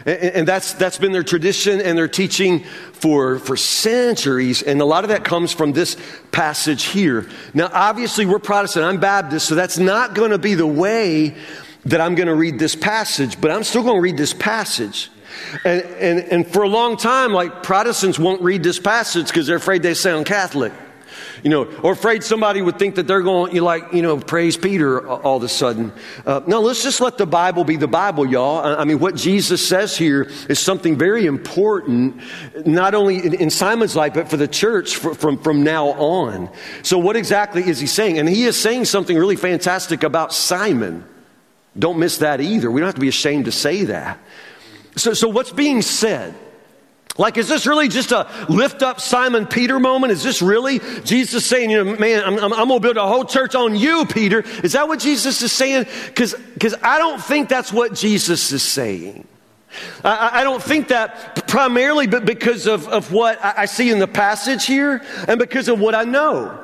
[0.05, 4.62] And that's, that's been their tradition and their teaching for, for centuries.
[4.62, 5.97] And a lot of that comes from this
[6.31, 7.27] passage here.
[7.55, 8.86] Now, obviously, we're Protestant.
[8.86, 11.36] I'm Baptist, so that's not going to be the way
[11.86, 15.10] that I'm going to read this passage, but I'm still going to read this passage.
[15.63, 19.58] And, and, and for a long time, like Protestants won't read this passage because they're
[19.58, 20.74] afraid they sound Catholic.
[21.43, 24.58] You know, or afraid somebody would think that they're going, you like, you know, praise
[24.58, 25.93] Peter all of a sudden.
[26.26, 28.65] Uh, no, let's just let the Bible be the Bible, y'all.
[28.65, 32.19] I mean, what Jesus says here is something very important,
[32.65, 36.50] not only in, in Simon's life, but for the church from, from now on.
[36.82, 38.17] So, what exactly is he saying?
[38.17, 41.06] And he is saying something really fantastic about Simon.
[41.77, 42.71] Don't miss that either.
[42.71, 44.19] We don't have to be ashamed to say that.
[44.95, 46.33] So, so what's being said?
[47.17, 50.11] Like, is this really just a lift up Simon Peter moment?
[50.11, 53.07] Is this really Jesus saying, you know, man, I'm, I'm, I'm going to build a
[53.07, 54.43] whole church on you, Peter?
[54.63, 55.85] Is that what Jesus is saying?
[56.07, 56.35] Because
[56.83, 59.25] I don't think that's what Jesus is saying.
[60.03, 64.07] I, I, don't think that primarily but because of, of what I see in the
[64.07, 66.57] passage here and because of what I know,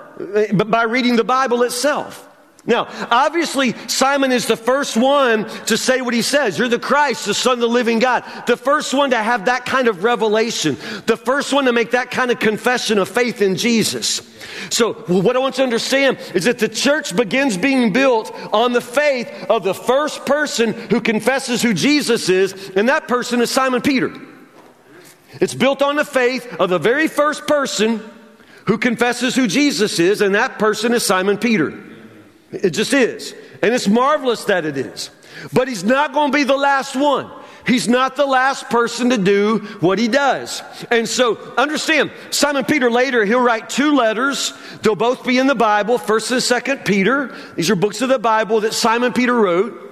[0.53, 2.29] but by reading the Bible itself.
[2.63, 6.59] Now, obviously, Simon is the first one to say what he says.
[6.59, 8.23] You're the Christ, the Son of the living God.
[8.45, 10.75] The first one to have that kind of revelation.
[11.07, 14.21] The first one to make that kind of confession of faith in Jesus.
[14.69, 18.73] So, what I want you to understand is that the church begins being built on
[18.73, 23.49] the faith of the first person who confesses who Jesus is, and that person is
[23.49, 24.13] Simon Peter.
[25.39, 28.03] It's built on the faith of the very first person
[28.67, 31.90] who confesses who Jesus is, and that person is Simon Peter.
[32.51, 33.33] It just is.
[33.61, 35.09] And it's marvelous that it is.
[35.53, 37.31] But he's not going to be the last one.
[37.65, 40.63] He's not the last person to do what he does.
[40.89, 44.53] And so understand, Simon Peter later, he'll write two letters.
[44.81, 47.35] They'll both be in the Bible, 1st and 2nd Peter.
[47.55, 49.89] These are books of the Bible that Simon Peter wrote.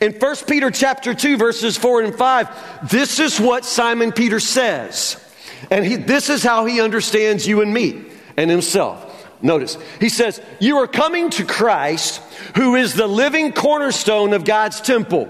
[0.00, 5.16] In 1 Peter chapter 2 verses 4 and 5, this is what Simon Peter says.
[5.70, 8.04] And he, this is how he understands you and me
[8.36, 9.12] and himself.
[9.44, 12.22] Notice, he says, You are coming to Christ,
[12.56, 15.28] who is the living cornerstone of God's temple.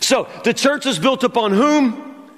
[0.00, 2.30] So, the church is built upon whom?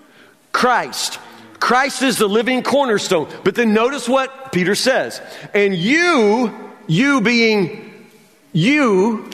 [0.50, 1.20] Christ.
[1.60, 3.28] Christ is the living cornerstone.
[3.44, 5.22] But then notice what Peter says.
[5.54, 6.52] And you,
[6.88, 8.08] you being
[8.52, 9.30] you,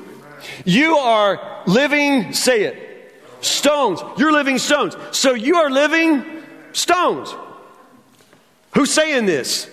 [0.67, 4.01] you are living, say it, stones.
[4.19, 4.95] You're living stones.
[5.13, 6.23] So you are living
[6.73, 7.35] stones.
[8.75, 9.71] Who's saying this?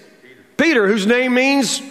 [0.59, 1.81] Peter, whose name means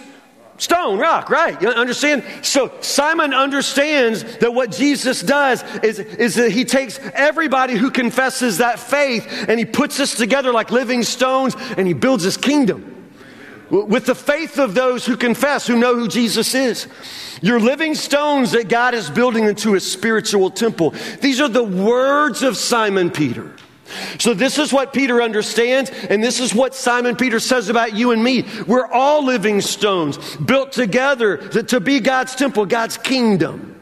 [0.57, 1.59] stone, rock, right?
[1.61, 2.23] You understand?
[2.43, 8.59] So Simon understands that what Jesus does is, is that he takes everybody who confesses
[8.59, 12.95] that faith and he puts us together like living stones and he builds his kingdom.
[13.69, 16.87] With the faith of those who confess, who know who Jesus is.
[17.41, 20.93] You're living stones that God is building into a spiritual temple.
[21.21, 23.53] These are the words of Simon Peter.
[24.19, 28.11] So, this is what Peter understands, and this is what Simon Peter says about you
[28.11, 28.45] and me.
[28.67, 33.79] We're all living stones built together to be God's temple, God's kingdom.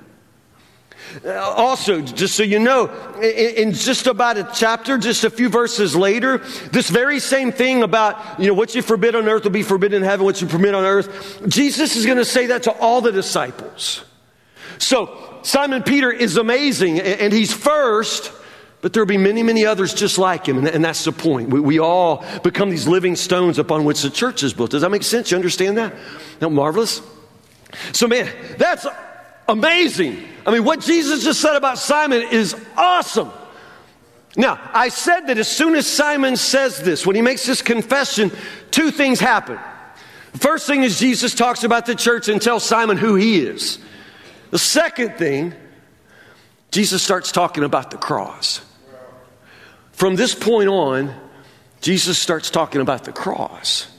[1.26, 2.88] Uh, also, just so you know,
[3.22, 6.40] in, just about a chapter, just a few verses later,
[6.72, 10.04] this very same thing about, you know, what you forbid on earth will be forbidden
[10.04, 11.48] in heaven, what you permit on earth.
[11.48, 14.04] Jesus is going to say that to all the disciples.
[14.78, 18.32] So, Simon Peter is amazing, and he's first,
[18.82, 21.50] but there'll be many, many others just like him, and, and that's the point.
[21.50, 24.72] We, we, all become these living stones upon which the church is built.
[24.72, 25.32] Does that make sense?
[25.32, 25.96] You understand that?
[26.42, 27.02] Now, marvelous?
[27.94, 28.86] So, man, that's
[29.48, 30.24] amazing.
[30.46, 33.32] I mean, what Jesus just said about Simon is awesome.
[34.36, 38.32] Now, I said that as soon as Simon says this, when he makes this confession,
[38.70, 39.60] two things happen.
[40.34, 43.80] The first thing is Jesus talks about the church and tells Simon who he is.
[44.52, 45.56] The second thing,
[46.70, 48.62] Jesus starts talking about the cross.
[49.98, 51.12] From this point on,
[51.82, 53.92] Jesus starts talking about the cross.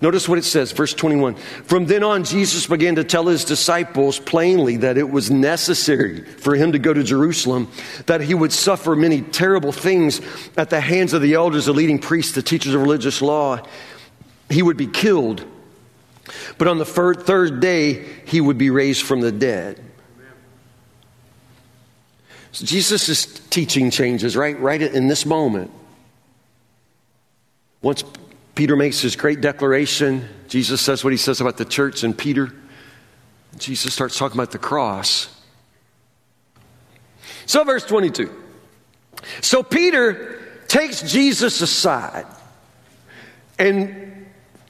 [0.00, 1.36] Notice what it says, verse 21.
[1.36, 6.56] From then on, Jesus began to tell his disciples plainly that it was necessary for
[6.56, 7.70] him to go to Jerusalem,
[8.06, 10.20] that he would suffer many terrible things
[10.56, 13.62] at the hands of the elders, the leading priests, the teachers of religious law.
[14.50, 15.44] He would be killed,
[16.58, 19.80] but on the third day, he would be raised from the dead.
[22.52, 25.70] So Jesus' teaching changes right, right in this moment.
[27.82, 28.02] Once
[28.58, 30.28] Peter makes his great declaration.
[30.48, 32.52] Jesus says what he says about the church and Peter.
[33.56, 35.32] Jesus starts talking about the cross.
[37.46, 38.34] So, verse 22.
[39.42, 42.26] So, Peter takes Jesus aside
[43.60, 44.26] and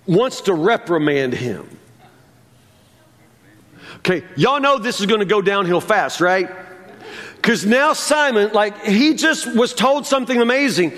[0.06, 1.66] wants to reprimand him.
[4.00, 6.50] Okay, y'all know this is going to go downhill fast, right?
[7.40, 10.92] Because now Simon, like, he just was told something amazing.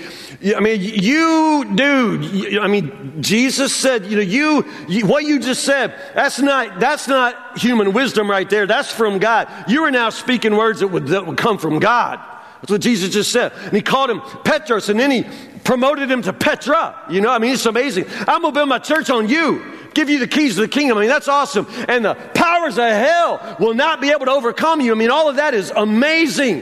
[0.55, 5.63] I mean, you, dude, I mean, Jesus said, you know, you, you, what you just
[5.63, 8.65] said, that's not, that's not human wisdom right there.
[8.65, 9.47] That's from God.
[9.69, 12.19] You are now speaking words that would, that would come from God.
[12.61, 13.53] That's what Jesus just said.
[13.53, 15.25] And he called him Petros, and then he
[15.63, 16.99] promoted him to Petra.
[17.09, 18.05] You know, I mean, it's amazing.
[18.27, 20.97] I'm going to build my church on you give you the keys to the kingdom.
[20.97, 21.67] I mean, that's awesome.
[21.87, 24.91] And the powers of hell will not be able to overcome you.
[24.91, 26.61] I mean, all of that is amazing.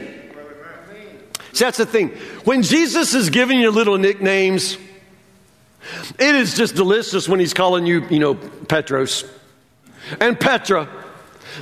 [1.52, 2.10] See, that's the thing.
[2.44, 4.78] When Jesus is giving you little nicknames,
[6.18, 9.24] it is just delicious when he's calling you, you know, Petros
[10.20, 10.88] and Petra.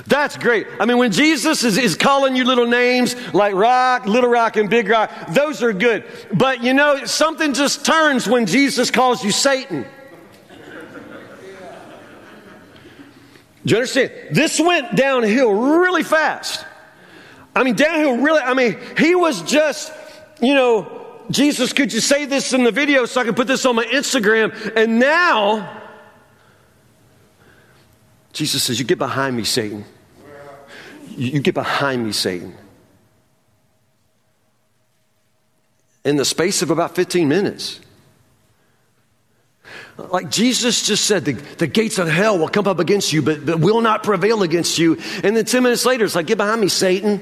[0.07, 0.67] That's great.
[0.79, 4.69] I mean, when Jesus is, is calling you little names like Rock, Little Rock, and
[4.69, 6.03] Big Rock, those are good.
[6.33, 9.85] But you know, something just turns when Jesus calls you Satan.
[13.65, 14.11] Do you understand?
[14.31, 16.65] This went downhill really fast.
[17.55, 19.91] I mean, downhill really, I mean, he was just,
[20.41, 23.65] you know, Jesus, could you say this in the video so I can put this
[23.65, 24.75] on my Instagram?
[24.75, 25.78] And now,
[28.39, 29.83] Jesus says, You get behind me, Satan.
[31.09, 32.55] You get behind me, Satan.
[36.05, 37.81] In the space of about 15 minutes.
[39.97, 43.45] Like Jesus just said, the, the gates of hell will come up against you, but,
[43.45, 44.97] but will not prevail against you.
[45.21, 47.21] And then 10 minutes later, it's like, get behind me, Satan.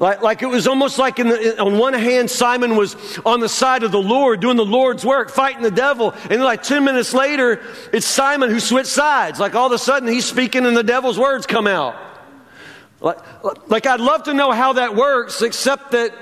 [0.00, 3.82] Like, like it was almost like the, on one hand, Simon was on the side
[3.82, 6.12] of the Lord, doing the Lord's work, fighting the devil.
[6.22, 9.38] And then like 10 minutes later, it's Simon who switched sides.
[9.38, 11.96] Like all of a sudden, he's speaking and the devil's words come out.
[13.02, 13.18] Like,
[13.68, 16.14] like I'd love to know how that works, except that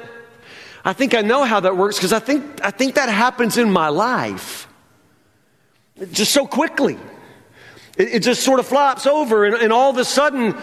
[0.85, 3.71] I think I know how that works because I think, I think that happens in
[3.71, 4.67] my life
[6.11, 6.99] just so quickly.
[7.97, 10.57] It, it just sort of flops over, and, and all of a sudden,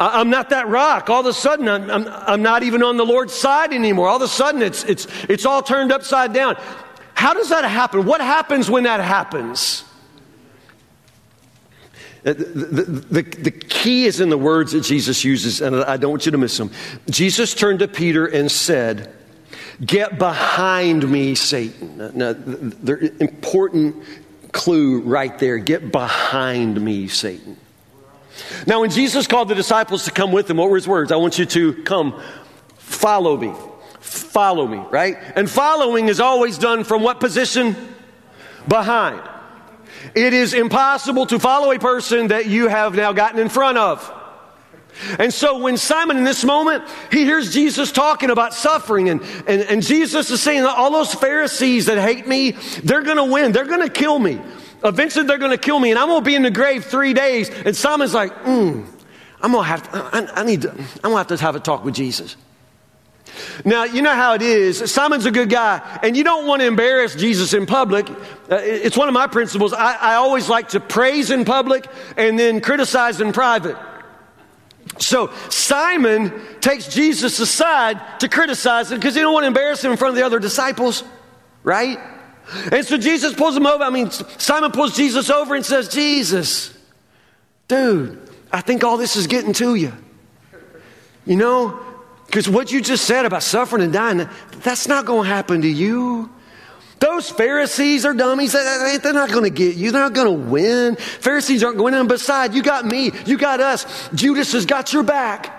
[0.00, 1.10] I, am not that rock.
[1.10, 4.08] All of a sudden, I'm, I'm, I'm, not even on the Lord's side anymore.
[4.08, 6.56] All of a sudden, it's, it's, it's all turned upside down.
[7.14, 8.06] How does that happen?
[8.06, 9.84] What happens when that happens?
[12.24, 15.98] Uh, the, the, the, the, key is in the words that Jesus uses, and I
[15.98, 16.70] don't want you to miss them.
[17.08, 19.12] Jesus turned to Peter and said,
[19.84, 21.96] Get behind me, Satan.
[22.14, 23.96] Now, the important
[24.52, 25.58] clue right there.
[25.58, 27.56] Get behind me, Satan.
[28.66, 31.12] Now, when Jesus called the disciples to come with him, what were his words?
[31.12, 32.20] I want you to come,
[32.76, 33.52] follow me.
[34.00, 35.16] Follow me, right?
[35.36, 37.76] And following is always done from what position?
[38.66, 39.22] Behind.
[40.14, 44.16] It is impossible to follow a person that you have now gotten in front of.
[45.18, 49.62] And so when Simon in this moment, he hears Jesus talking about suffering and, and,
[49.62, 52.52] and Jesus is saying all those Pharisees that hate me,
[52.82, 53.52] they're going to win.
[53.52, 54.40] They're going to kill me.
[54.82, 57.12] Eventually they're going to kill me and I'm going to be in the grave three
[57.12, 57.50] days.
[57.50, 58.86] And Simon's like, mm,
[59.40, 61.56] I'm going to have, to, I, I need to, I'm going to have to have
[61.56, 62.36] a talk with Jesus.
[63.64, 64.90] Now, you know how it is.
[64.90, 68.08] Simon's a good guy, and you don't want to embarrass Jesus in public.
[68.10, 69.72] Uh, it's one of my principles.
[69.72, 73.76] I, I always like to praise in public and then criticize in private.
[74.98, 79.92] So Simon takes Jesus aside to criticize him because he don't want to embarrass him
[79.92, 81.04] in front of the other disciples,
[81.62, 81.98] right?
[82.72, 83.84] And so Jesus pulls him over.
[83.84, 86.76] I mean, Simon pulls Jesus over and says, Jesus,
[87.68, 88.18] dude,
[88.50, 89.92] I think all this is getting to you.
[91.26, 91.80] You know,
[92.26, 94.28] because what you just said about suffering and dying,
[94.62, 96.30] that's not going to happen to you.
[96.98, 98.52] Those Pharisees are dummies.
[98.52, 99.90] They're not going to get you.
[99.90, 100.96] They're not going to win.
[100.96, 102.04] Pharisees aren't going to.
[102.04, 103.10] Besides, you got me.
[103.26, 104.10] You got us.
[104.14, 105.56] Judas has got your back.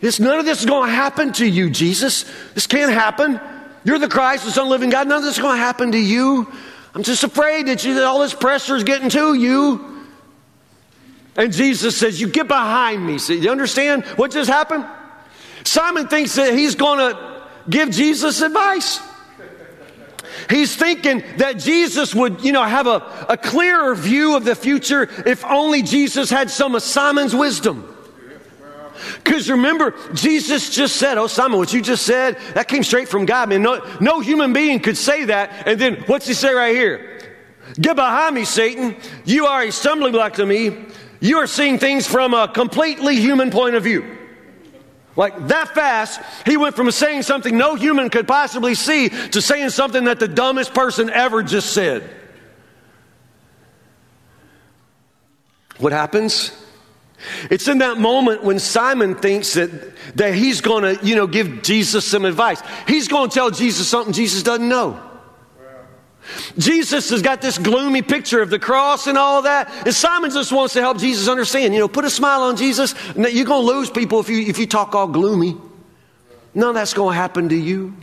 [0.00, 2.30] This, none of this is going to happen to you, Jesus.
[2.54, 3.40] This can't happen.
[3.84, 5.08] You're the Christ, the Son of the living God.
[5.08, 6.52] None of this is going to happen to you.
[6.94, 10.06] I'm just afraid that, you, that all this pressure is getting to you.
[11.36, 13.18] And Jesus says, You get behind me.
[13.18, 14.84] So you understand what just happened?
[15.64, 19.00] Simon thinks that he's going to give Jesus advice.
[20.48, 25.08] He's thinking that Jesus would, you know, have a, a clearer view of the future
[25.24, 27.86] if only Jesus had some of Simon's wisdom.
[29.22, 33.26] Because remember, Jesus just said, Oh, Simon, what you just said, that came straight from
[33.26, 33.48] God.
[33.48, 35.66] Man, no, no human being could say that.
[35.66, 37.20] And then what's he say right here?
[37.80, 38.96] Get behind me, Satan.
[39.24, 40.86] You are a stumbling block to me.
[41.20, 44.18] You are seeing things from a completely human point of view.
[45.16, 49.70] Like that fast, he went from saying something no human could possibly see to saying
[49.70, 52.08] something that the dumbest person ever just said.
[55.78, 56.52] What happens?
[57.50, 59.70] It's in that moment when Simon thinks that,
[60.16, 62.62] that he's going to, you know, give Jesus some advice.
[62.88, 65.00] He's going to tell Jesus something Jesus doesn't know.
[66.58, 69.70] Jesus has got this gloomy picture of the cross and all that.
[69.86, 71.74] And Simon just wants to help Jesus understand.
[71.74, 72.94] You know, put a smile on Jesus.
[73.16, 75.56] You're going to lose people if you, if you talk all gloomy.
[76.54, 77.96] None of that's going to happen to you.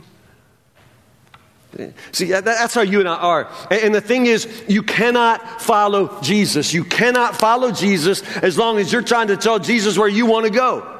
[2.12, 3.52] See, that's how you and I are.
[3.70, 6.72] And the thing is, you cannot follow Jesus.
[6.72, 10.46] You cannot follow Jesus as long as you're trying to tell Jesus where you want
[10.46, 10.98] to go.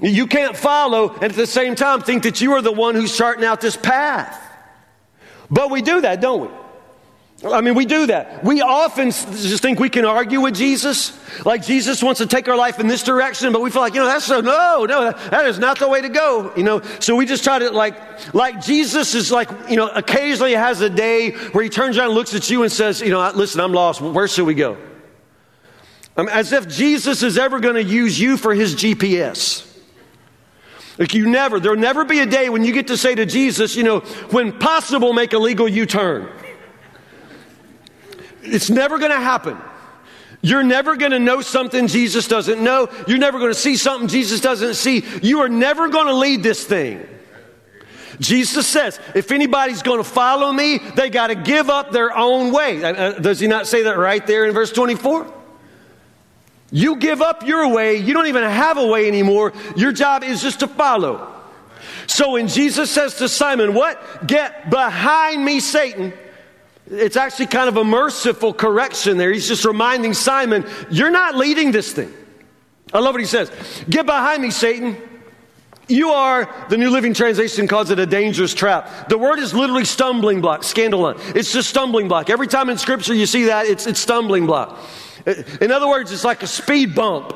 [0.00, 3.16] You can't follow and at the same time think that you are the one who's
[3.16, 4.36] charting out this path.
[5.48, 6.61] But we do that, don't we?
[7.44, 8.44] I mean, we do that.
[8.44, 11.18] We often just think we can argue with Jesus.
[11.44, 14.00] Like Jesus wants to take our life in this direction, but we feel like, you
[14.00, 16.82] know, that's so, no, no, that is not the way to go, you know.
[17.00, 20.90] So we just try to, like, like Jesus is like, you know, occasionally has a
[20.90, 23.72] day where he turns around and looks at you and says, you know, listen, I'm
[23.72, 24.00] lost.
[24.00, 24.76] Where should we go?
[26.16, 29.68] I mean, as if Jesus is ever going to use you for his GPS.
[30.98, 33.74] Like you never, there'll never be a day when you get to say to Jesus,
[33.74, 36.28] you know, when possible, make a legal U turn.
[38.42, 39.56] It's never going to happen.
[40.42, 42.88] You're never going to know something Jesus doesn't know.
[43.06, 45.04] You're never going to see something Jesus doesn't see.
[45.22, 47.06] You are never going to lead this thing.
[48.18, 52.52] Jesus says, if anybody's going to follow me, they got to give up their own
[52.52, 52.82] way.
[52.82, 55.32] Uh, uh, does he not say that right there in verse 24?
[56.72, 57.96] You give up your way.
[57.96, 59.52] You don't even have a way anymore.
[59.76, 61.28] Your job is just to follow.
[62.06, 64.26] So when Jesus says to Simon, What?
[64.26, 66.12] Get behind me, Satan.
[66.86, 69.32] It's actually kind of a merciful correction there.
[69.32, 72.12] He's just reminding Simon, You're not leading this thing.
[72.92, 73.50] I love what he says.
[73.88, 74.96] Get behind me, Satan.
[75.88, 79.08] You are, the New Living Translation calls it a dangerous trap.
[79.08, 81.18] The word is literally stumbling block, scandalon.
[81.34, 82.30] It's just stumbling block.
[82.30, 84.78] Every time in Scripture you see that, it's, it's stumbling block.
[85.60, 87.34] In other words, it's like a speed bump.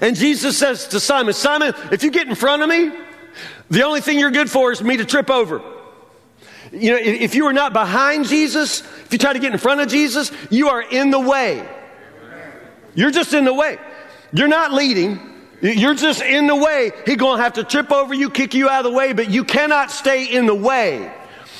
[0.00, 2.92] And Jesus says to Simon, Simon, if you get in front of me,
[3.70, 5.62] the only thing you're good for is me to trip over.
[6.78, 9.80] You know, if you are not behind Jesus, if you try to get in front
[9.80, 11.66] of Jesus, you are in the way.
[12.94, 13.78] You're just in the way.
[14.32, 15.20] You're not leading.
[15.62, 16.92] You're just in the way.
[17.06, 19.30] He's going to have to trip over you, kick you out of the way, but
[19.30, 21.12] you cannot stay in the way.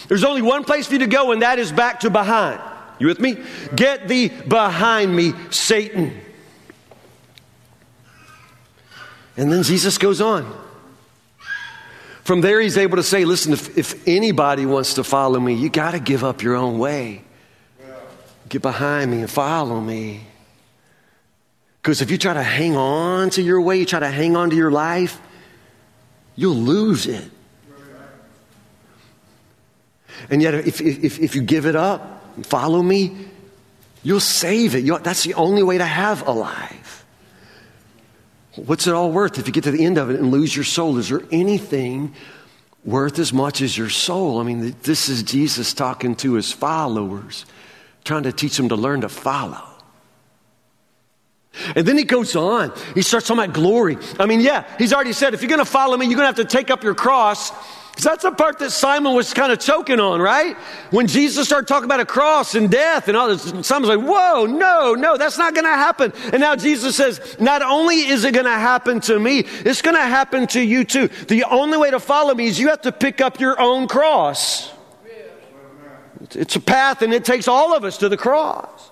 [0.08, 2.60] There's only one place for you to go, and that is back to behind.
[2.98, 3.42] You with me?
[3.74, 6.20] Get thee behind me, Satan.
[9.36, 10.65] And then Jesus goes on.
[12.26, 15.68] From there, he's able to say, listen, if, if anybody wants to follow me, you
[15.68, 17.22] got to give up your own way.
[18.48, 20.26] Get behind me and follow me.
[21.80, 24.50] Because if you try to hang on to your way, you try to hang on
[24.50, 25.20] to your life,
[26.34, 27.30] you'll lose it.
[30.28, 33.16] And yet, if, if, if you give it up, follow me,
[34.02, 34.82] you'll save it.
[34.82, 36.85] You'll, that's the only way to have a life.
[38.56, 40.64] What's it all worth if you get to the end of it and lose your
[40.64, 40.96] soul?
[40.98, 42.14] Is there anything
[42.84, 44.40] worth as much as your soul?
[44.40, 47.44] I mean, this is Jesus talking to his followers,
[48.04, 49.75] trying to teach them to learn to follow.
[51.74, 52.72] And then he goes on.
[52.94, 53.98] He starts talking about glory.
[54.18, 56.40] I mean, yeah, he's already said if you're going to follow me, you're going to
[56.40, 57.52] have to take up your cross
[57.96, 60.54] Because that's the part that Simon was kind of choking on, right?
[60.90, 64.44] When Jesus started talking about a cross and death and all this, Simon's like, whoa,
[64.44, 66.12] no, no, that's not going to happen.
[66.30, 69.96] And now Jesus says, not only is it going to happen to me, it's going
[69.96, 71.08] to happen to you too.
[71.08, 74.70] The only way to follow me is you have to pick up your own cross.
[76.32, 78.90] It's a path and it takes all of us to the cross.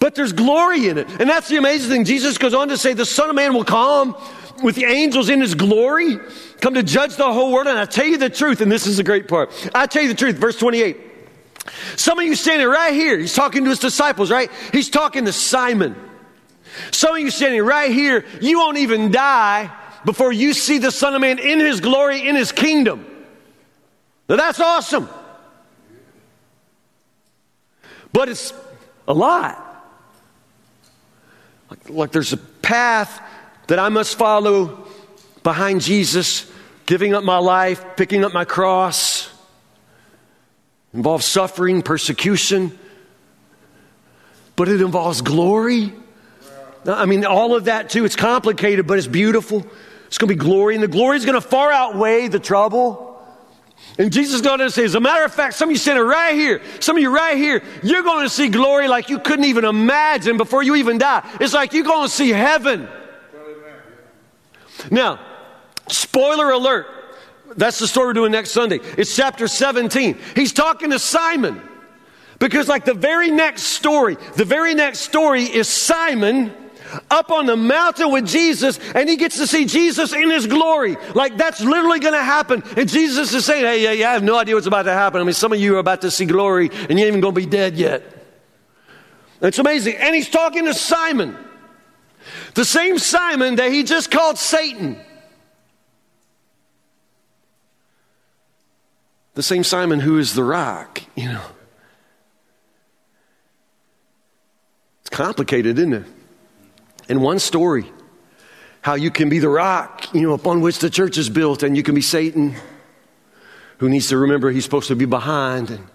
[0.00, 1.08] But there's glory in it.
[1.20, 2.04] And that's the amazing thing.
[2.04, 4.16] Jesus goes on to say, the Son of Man will come
[4.62, 6.18] with the angels in his glory
[6.60, 7.68] come to judge the whole world.
[7.68, 9.52] And I tell you the truth, and this is the great part.
[9.74, 10.96] I tell you the truth, verse 28.
[11.96, 14.50] Some of you standing right here, he's talking to his disciples, right?
[14.72, 15.94] He's talking to Simon.
[16.90, 19.70] Some of you standing right here, you won't even die
[20.06, 23.06] before you see the Son of Man in his glory, in his kingdom.
[24.28, 25.08] Now that's awesome.
[28.12, 28.54] But it's
[29.06, 29.69] a lot.
[31.70, 33.22] Like, like there's a path
[33.68, 34.86] that I must follow
[35.42, 36.50] behind Jesus,
[36.86, 39.32] giving up my life, picking up my cross.
[40.92, 42.76] involves suffering, persecution,
[44.56, 45.92] but it involves glory.
[46.84, 48.04] I mean, all of that too.
[48.04, 49.64] It's complicated, but it's beautiful.
[50.06, 53.09] It's going to be glory, and the glory is going to far outweigh the trouble.
[53.98, 56.02] And Jesus is going to say, as a matter of fact, some of you sitting
[56.02, 59.44] right here, some of you right here, you're going to see glory like you couldn't
[59.44, 61.28] even imagine before you even die.
[61.40, 62.88] It's like you're going to see heaven.
[64.90, 65.20] Now,
[65.88, 66.86] spoiler alert.
[67.56, 68.78] That's the story we're doing next Sunday.
[68.96, 70.18] It's chapter 17.
[70.34, 71.60] He's talking to Simon.
[72.38, 76.54] Because, like, the very next story, the very next story is Simon
[77.10, 80.96] up on the mountain with Jesus and he gets to see Jesus in his glory.
[81.14, 82.62] Like that's literally going to happen.
[82.76, 85.20] And Jesus is saying, Hey, yeah, yeah, I have no idea what's about to happen.
[85.20, 87.34] I mean, some of you are about to see glory and you ain't even going
[87.34, 88.02] to be dead yet.
[89.40, 89.96] It's amazing.
[89.96, 91.36] And he's talking to Simon.
[92.54, 94.98] The same Simon that he just called Satan.
[99.34, 101.44] The same Simon who is the rock, you know.
[105.00, 106.04] It's complicated, isn't it?
[107.10, 107.90] In one story,
[108.82, 111.76] how you can be the rock, you know, upon which the church is built, and
[111.76, 112.54] you can be Satan,
[113.78, 115.88] who needs to remember he's supposed to be behind, and,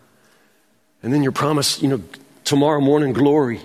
[1.01, 2.01] and then you're promised, you know,
[2.43, 3.61] tomorrow morning glory.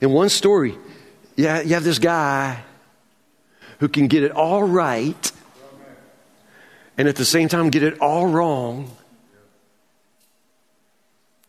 [0.00, 0.78] In one story,
[1.34, 2.62] yeah, you have this guy
[3.80, 5.32] who can get it all right
[6.96, 8.96] and at the same time get it all wrong.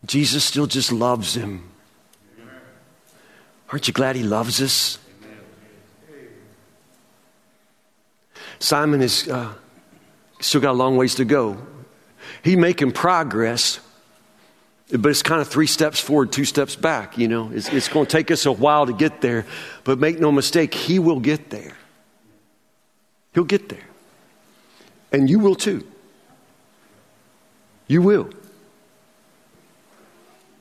[0.07, 1.69] Jesus still just loves him.
[3.69, 4.97] Aren't you glad he loves us?
[8.59, 9.53] Simon is uh,
[10.39, 11.57] still got a long ways to go.
[12.41, 13.79] He making progress,
[14.89, 17.17] but it's kind of three steps forward, two steps back.
[17.17, 19.45] You know, it's, it's going to take us a while to get there,
[19.83, 21.77] but make no mistake, he will get there.
[23.33, 23.83] He'll get there.
[25.11, 25.85] And you will too.
[27.87, 28.29] You will.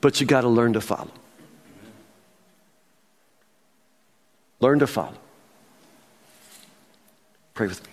[0.07, 1.11] But you got to learn to follow.
[4.61, 5.17] Learn to follow.
[7.53, 7.91] Pray with me.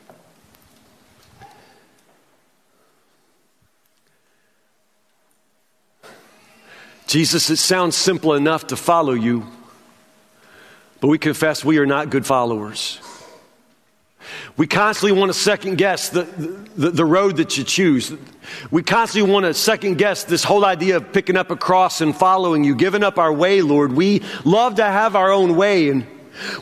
[7.08, 9.44] Jesus, it sounds simple enough to follow you,
[11.00, 13.00] but we confess we are not good followers.
[14.56, 18.12] We constantly want to second guess the, the, the, road that you choose.
[18.70, 22.14] We constantly want to second guess this whole idea of picking up a cross and
[22.14, 23.92] following you, giving up our way, Lord.
[23.92, 26.06] We love to have our own way and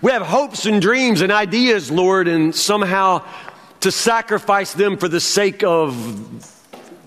[0.00, 3.26] we have hopes and dreams and ideas, Lord, and somehow
[3.80, 6.48] to sacrifice them for the sake of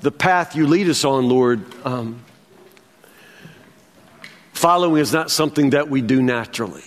[0.01, 1.63] the path you lead us on, Lord.
[1.85, 2.23] Um,
[4.53, 6.83] following is not something that we do naturally.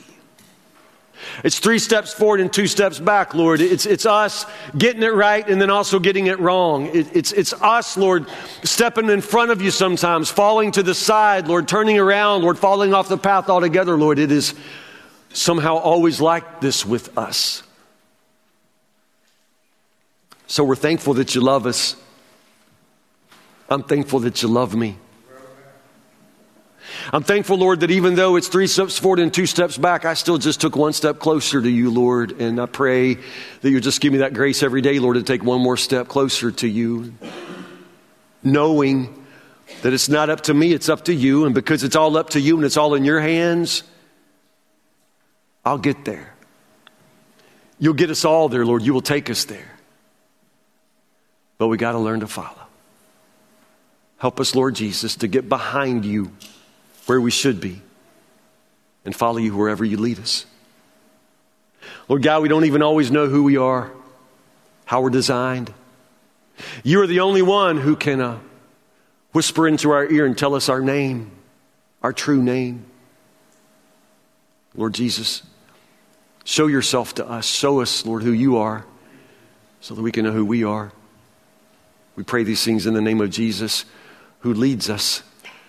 [1.45, 3.61] It's three steps forward and two steps back, Lord.
[3.61, 4.47] It's, it's us
[4.77, 6.87] getting it right and then also getting it wrong.
[6.87, 8.27] It, it's, it's us, Lord,
[8.65, 12.95] stepping in front of you sometimes, falling to the side, Lord, turning around, Lord, falling
[12.95, 14.19] off the path altogether, Lord.
[14.19, 14.55] It is
[15.33, 17.63] somehow always like this with us.
[20.47, 21.95] So we're thankful that you love us.
[23.69, 24.97] I'm thankful that you love me.
[27.13, 30.15] I'm thankful, Lord, that even though it's three steps forward and two steps back, I
[30.15, 32.41] still just took one step closer to you, Lord.
[32.41, 35.43] And I pray that you just give me that grace every day, Lord, to take
[35.43, 37.15] one more step closer to you.
[38.43, 39.27] Knowing
[39.83, 41.45] that it's not up to me, it's up to you.
[41.45, 43.83] And because it's all up to you and it's all in your hands,
[45.65, 46.35] I'll get there.
[47.79, 48.83] You'll get us all there, Lord.
[48.83, 49.71] You will take us there.
[51.59, 52.55] But we got to learn to follow.
[54.19, 56.33] Help us, Lord Jesus, to get behind you
[57.09, 57.81] where we should be
[59.07, 60.45] and follow you wherever you lead us.
[62.07, 63.91] Lord God, we don't even always know who we are,
[64.85, 65.73] how we're designed.
[66.85, 68.39] You are the only one who can uh,
[69.33, 71.31] whisper into our ear and tell us our name,
[72.03, 72.85] our true name.
[74.75, 75.43] Lord Jesus,
[76.45, 77.47] show yourself to us.
[77.47, 78.85] Show us, Lord, who you are
[79.81, 80.93] so that we can know who we are.
[82.17, 83.87] We pray these things in the name of Jesus,
[84.41, 85.23] who leads us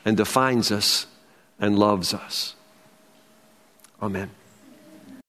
[0.04, 1.06] and defines us
[1.60, 2.56] and loves us.
[4.02, 4.32] Amen.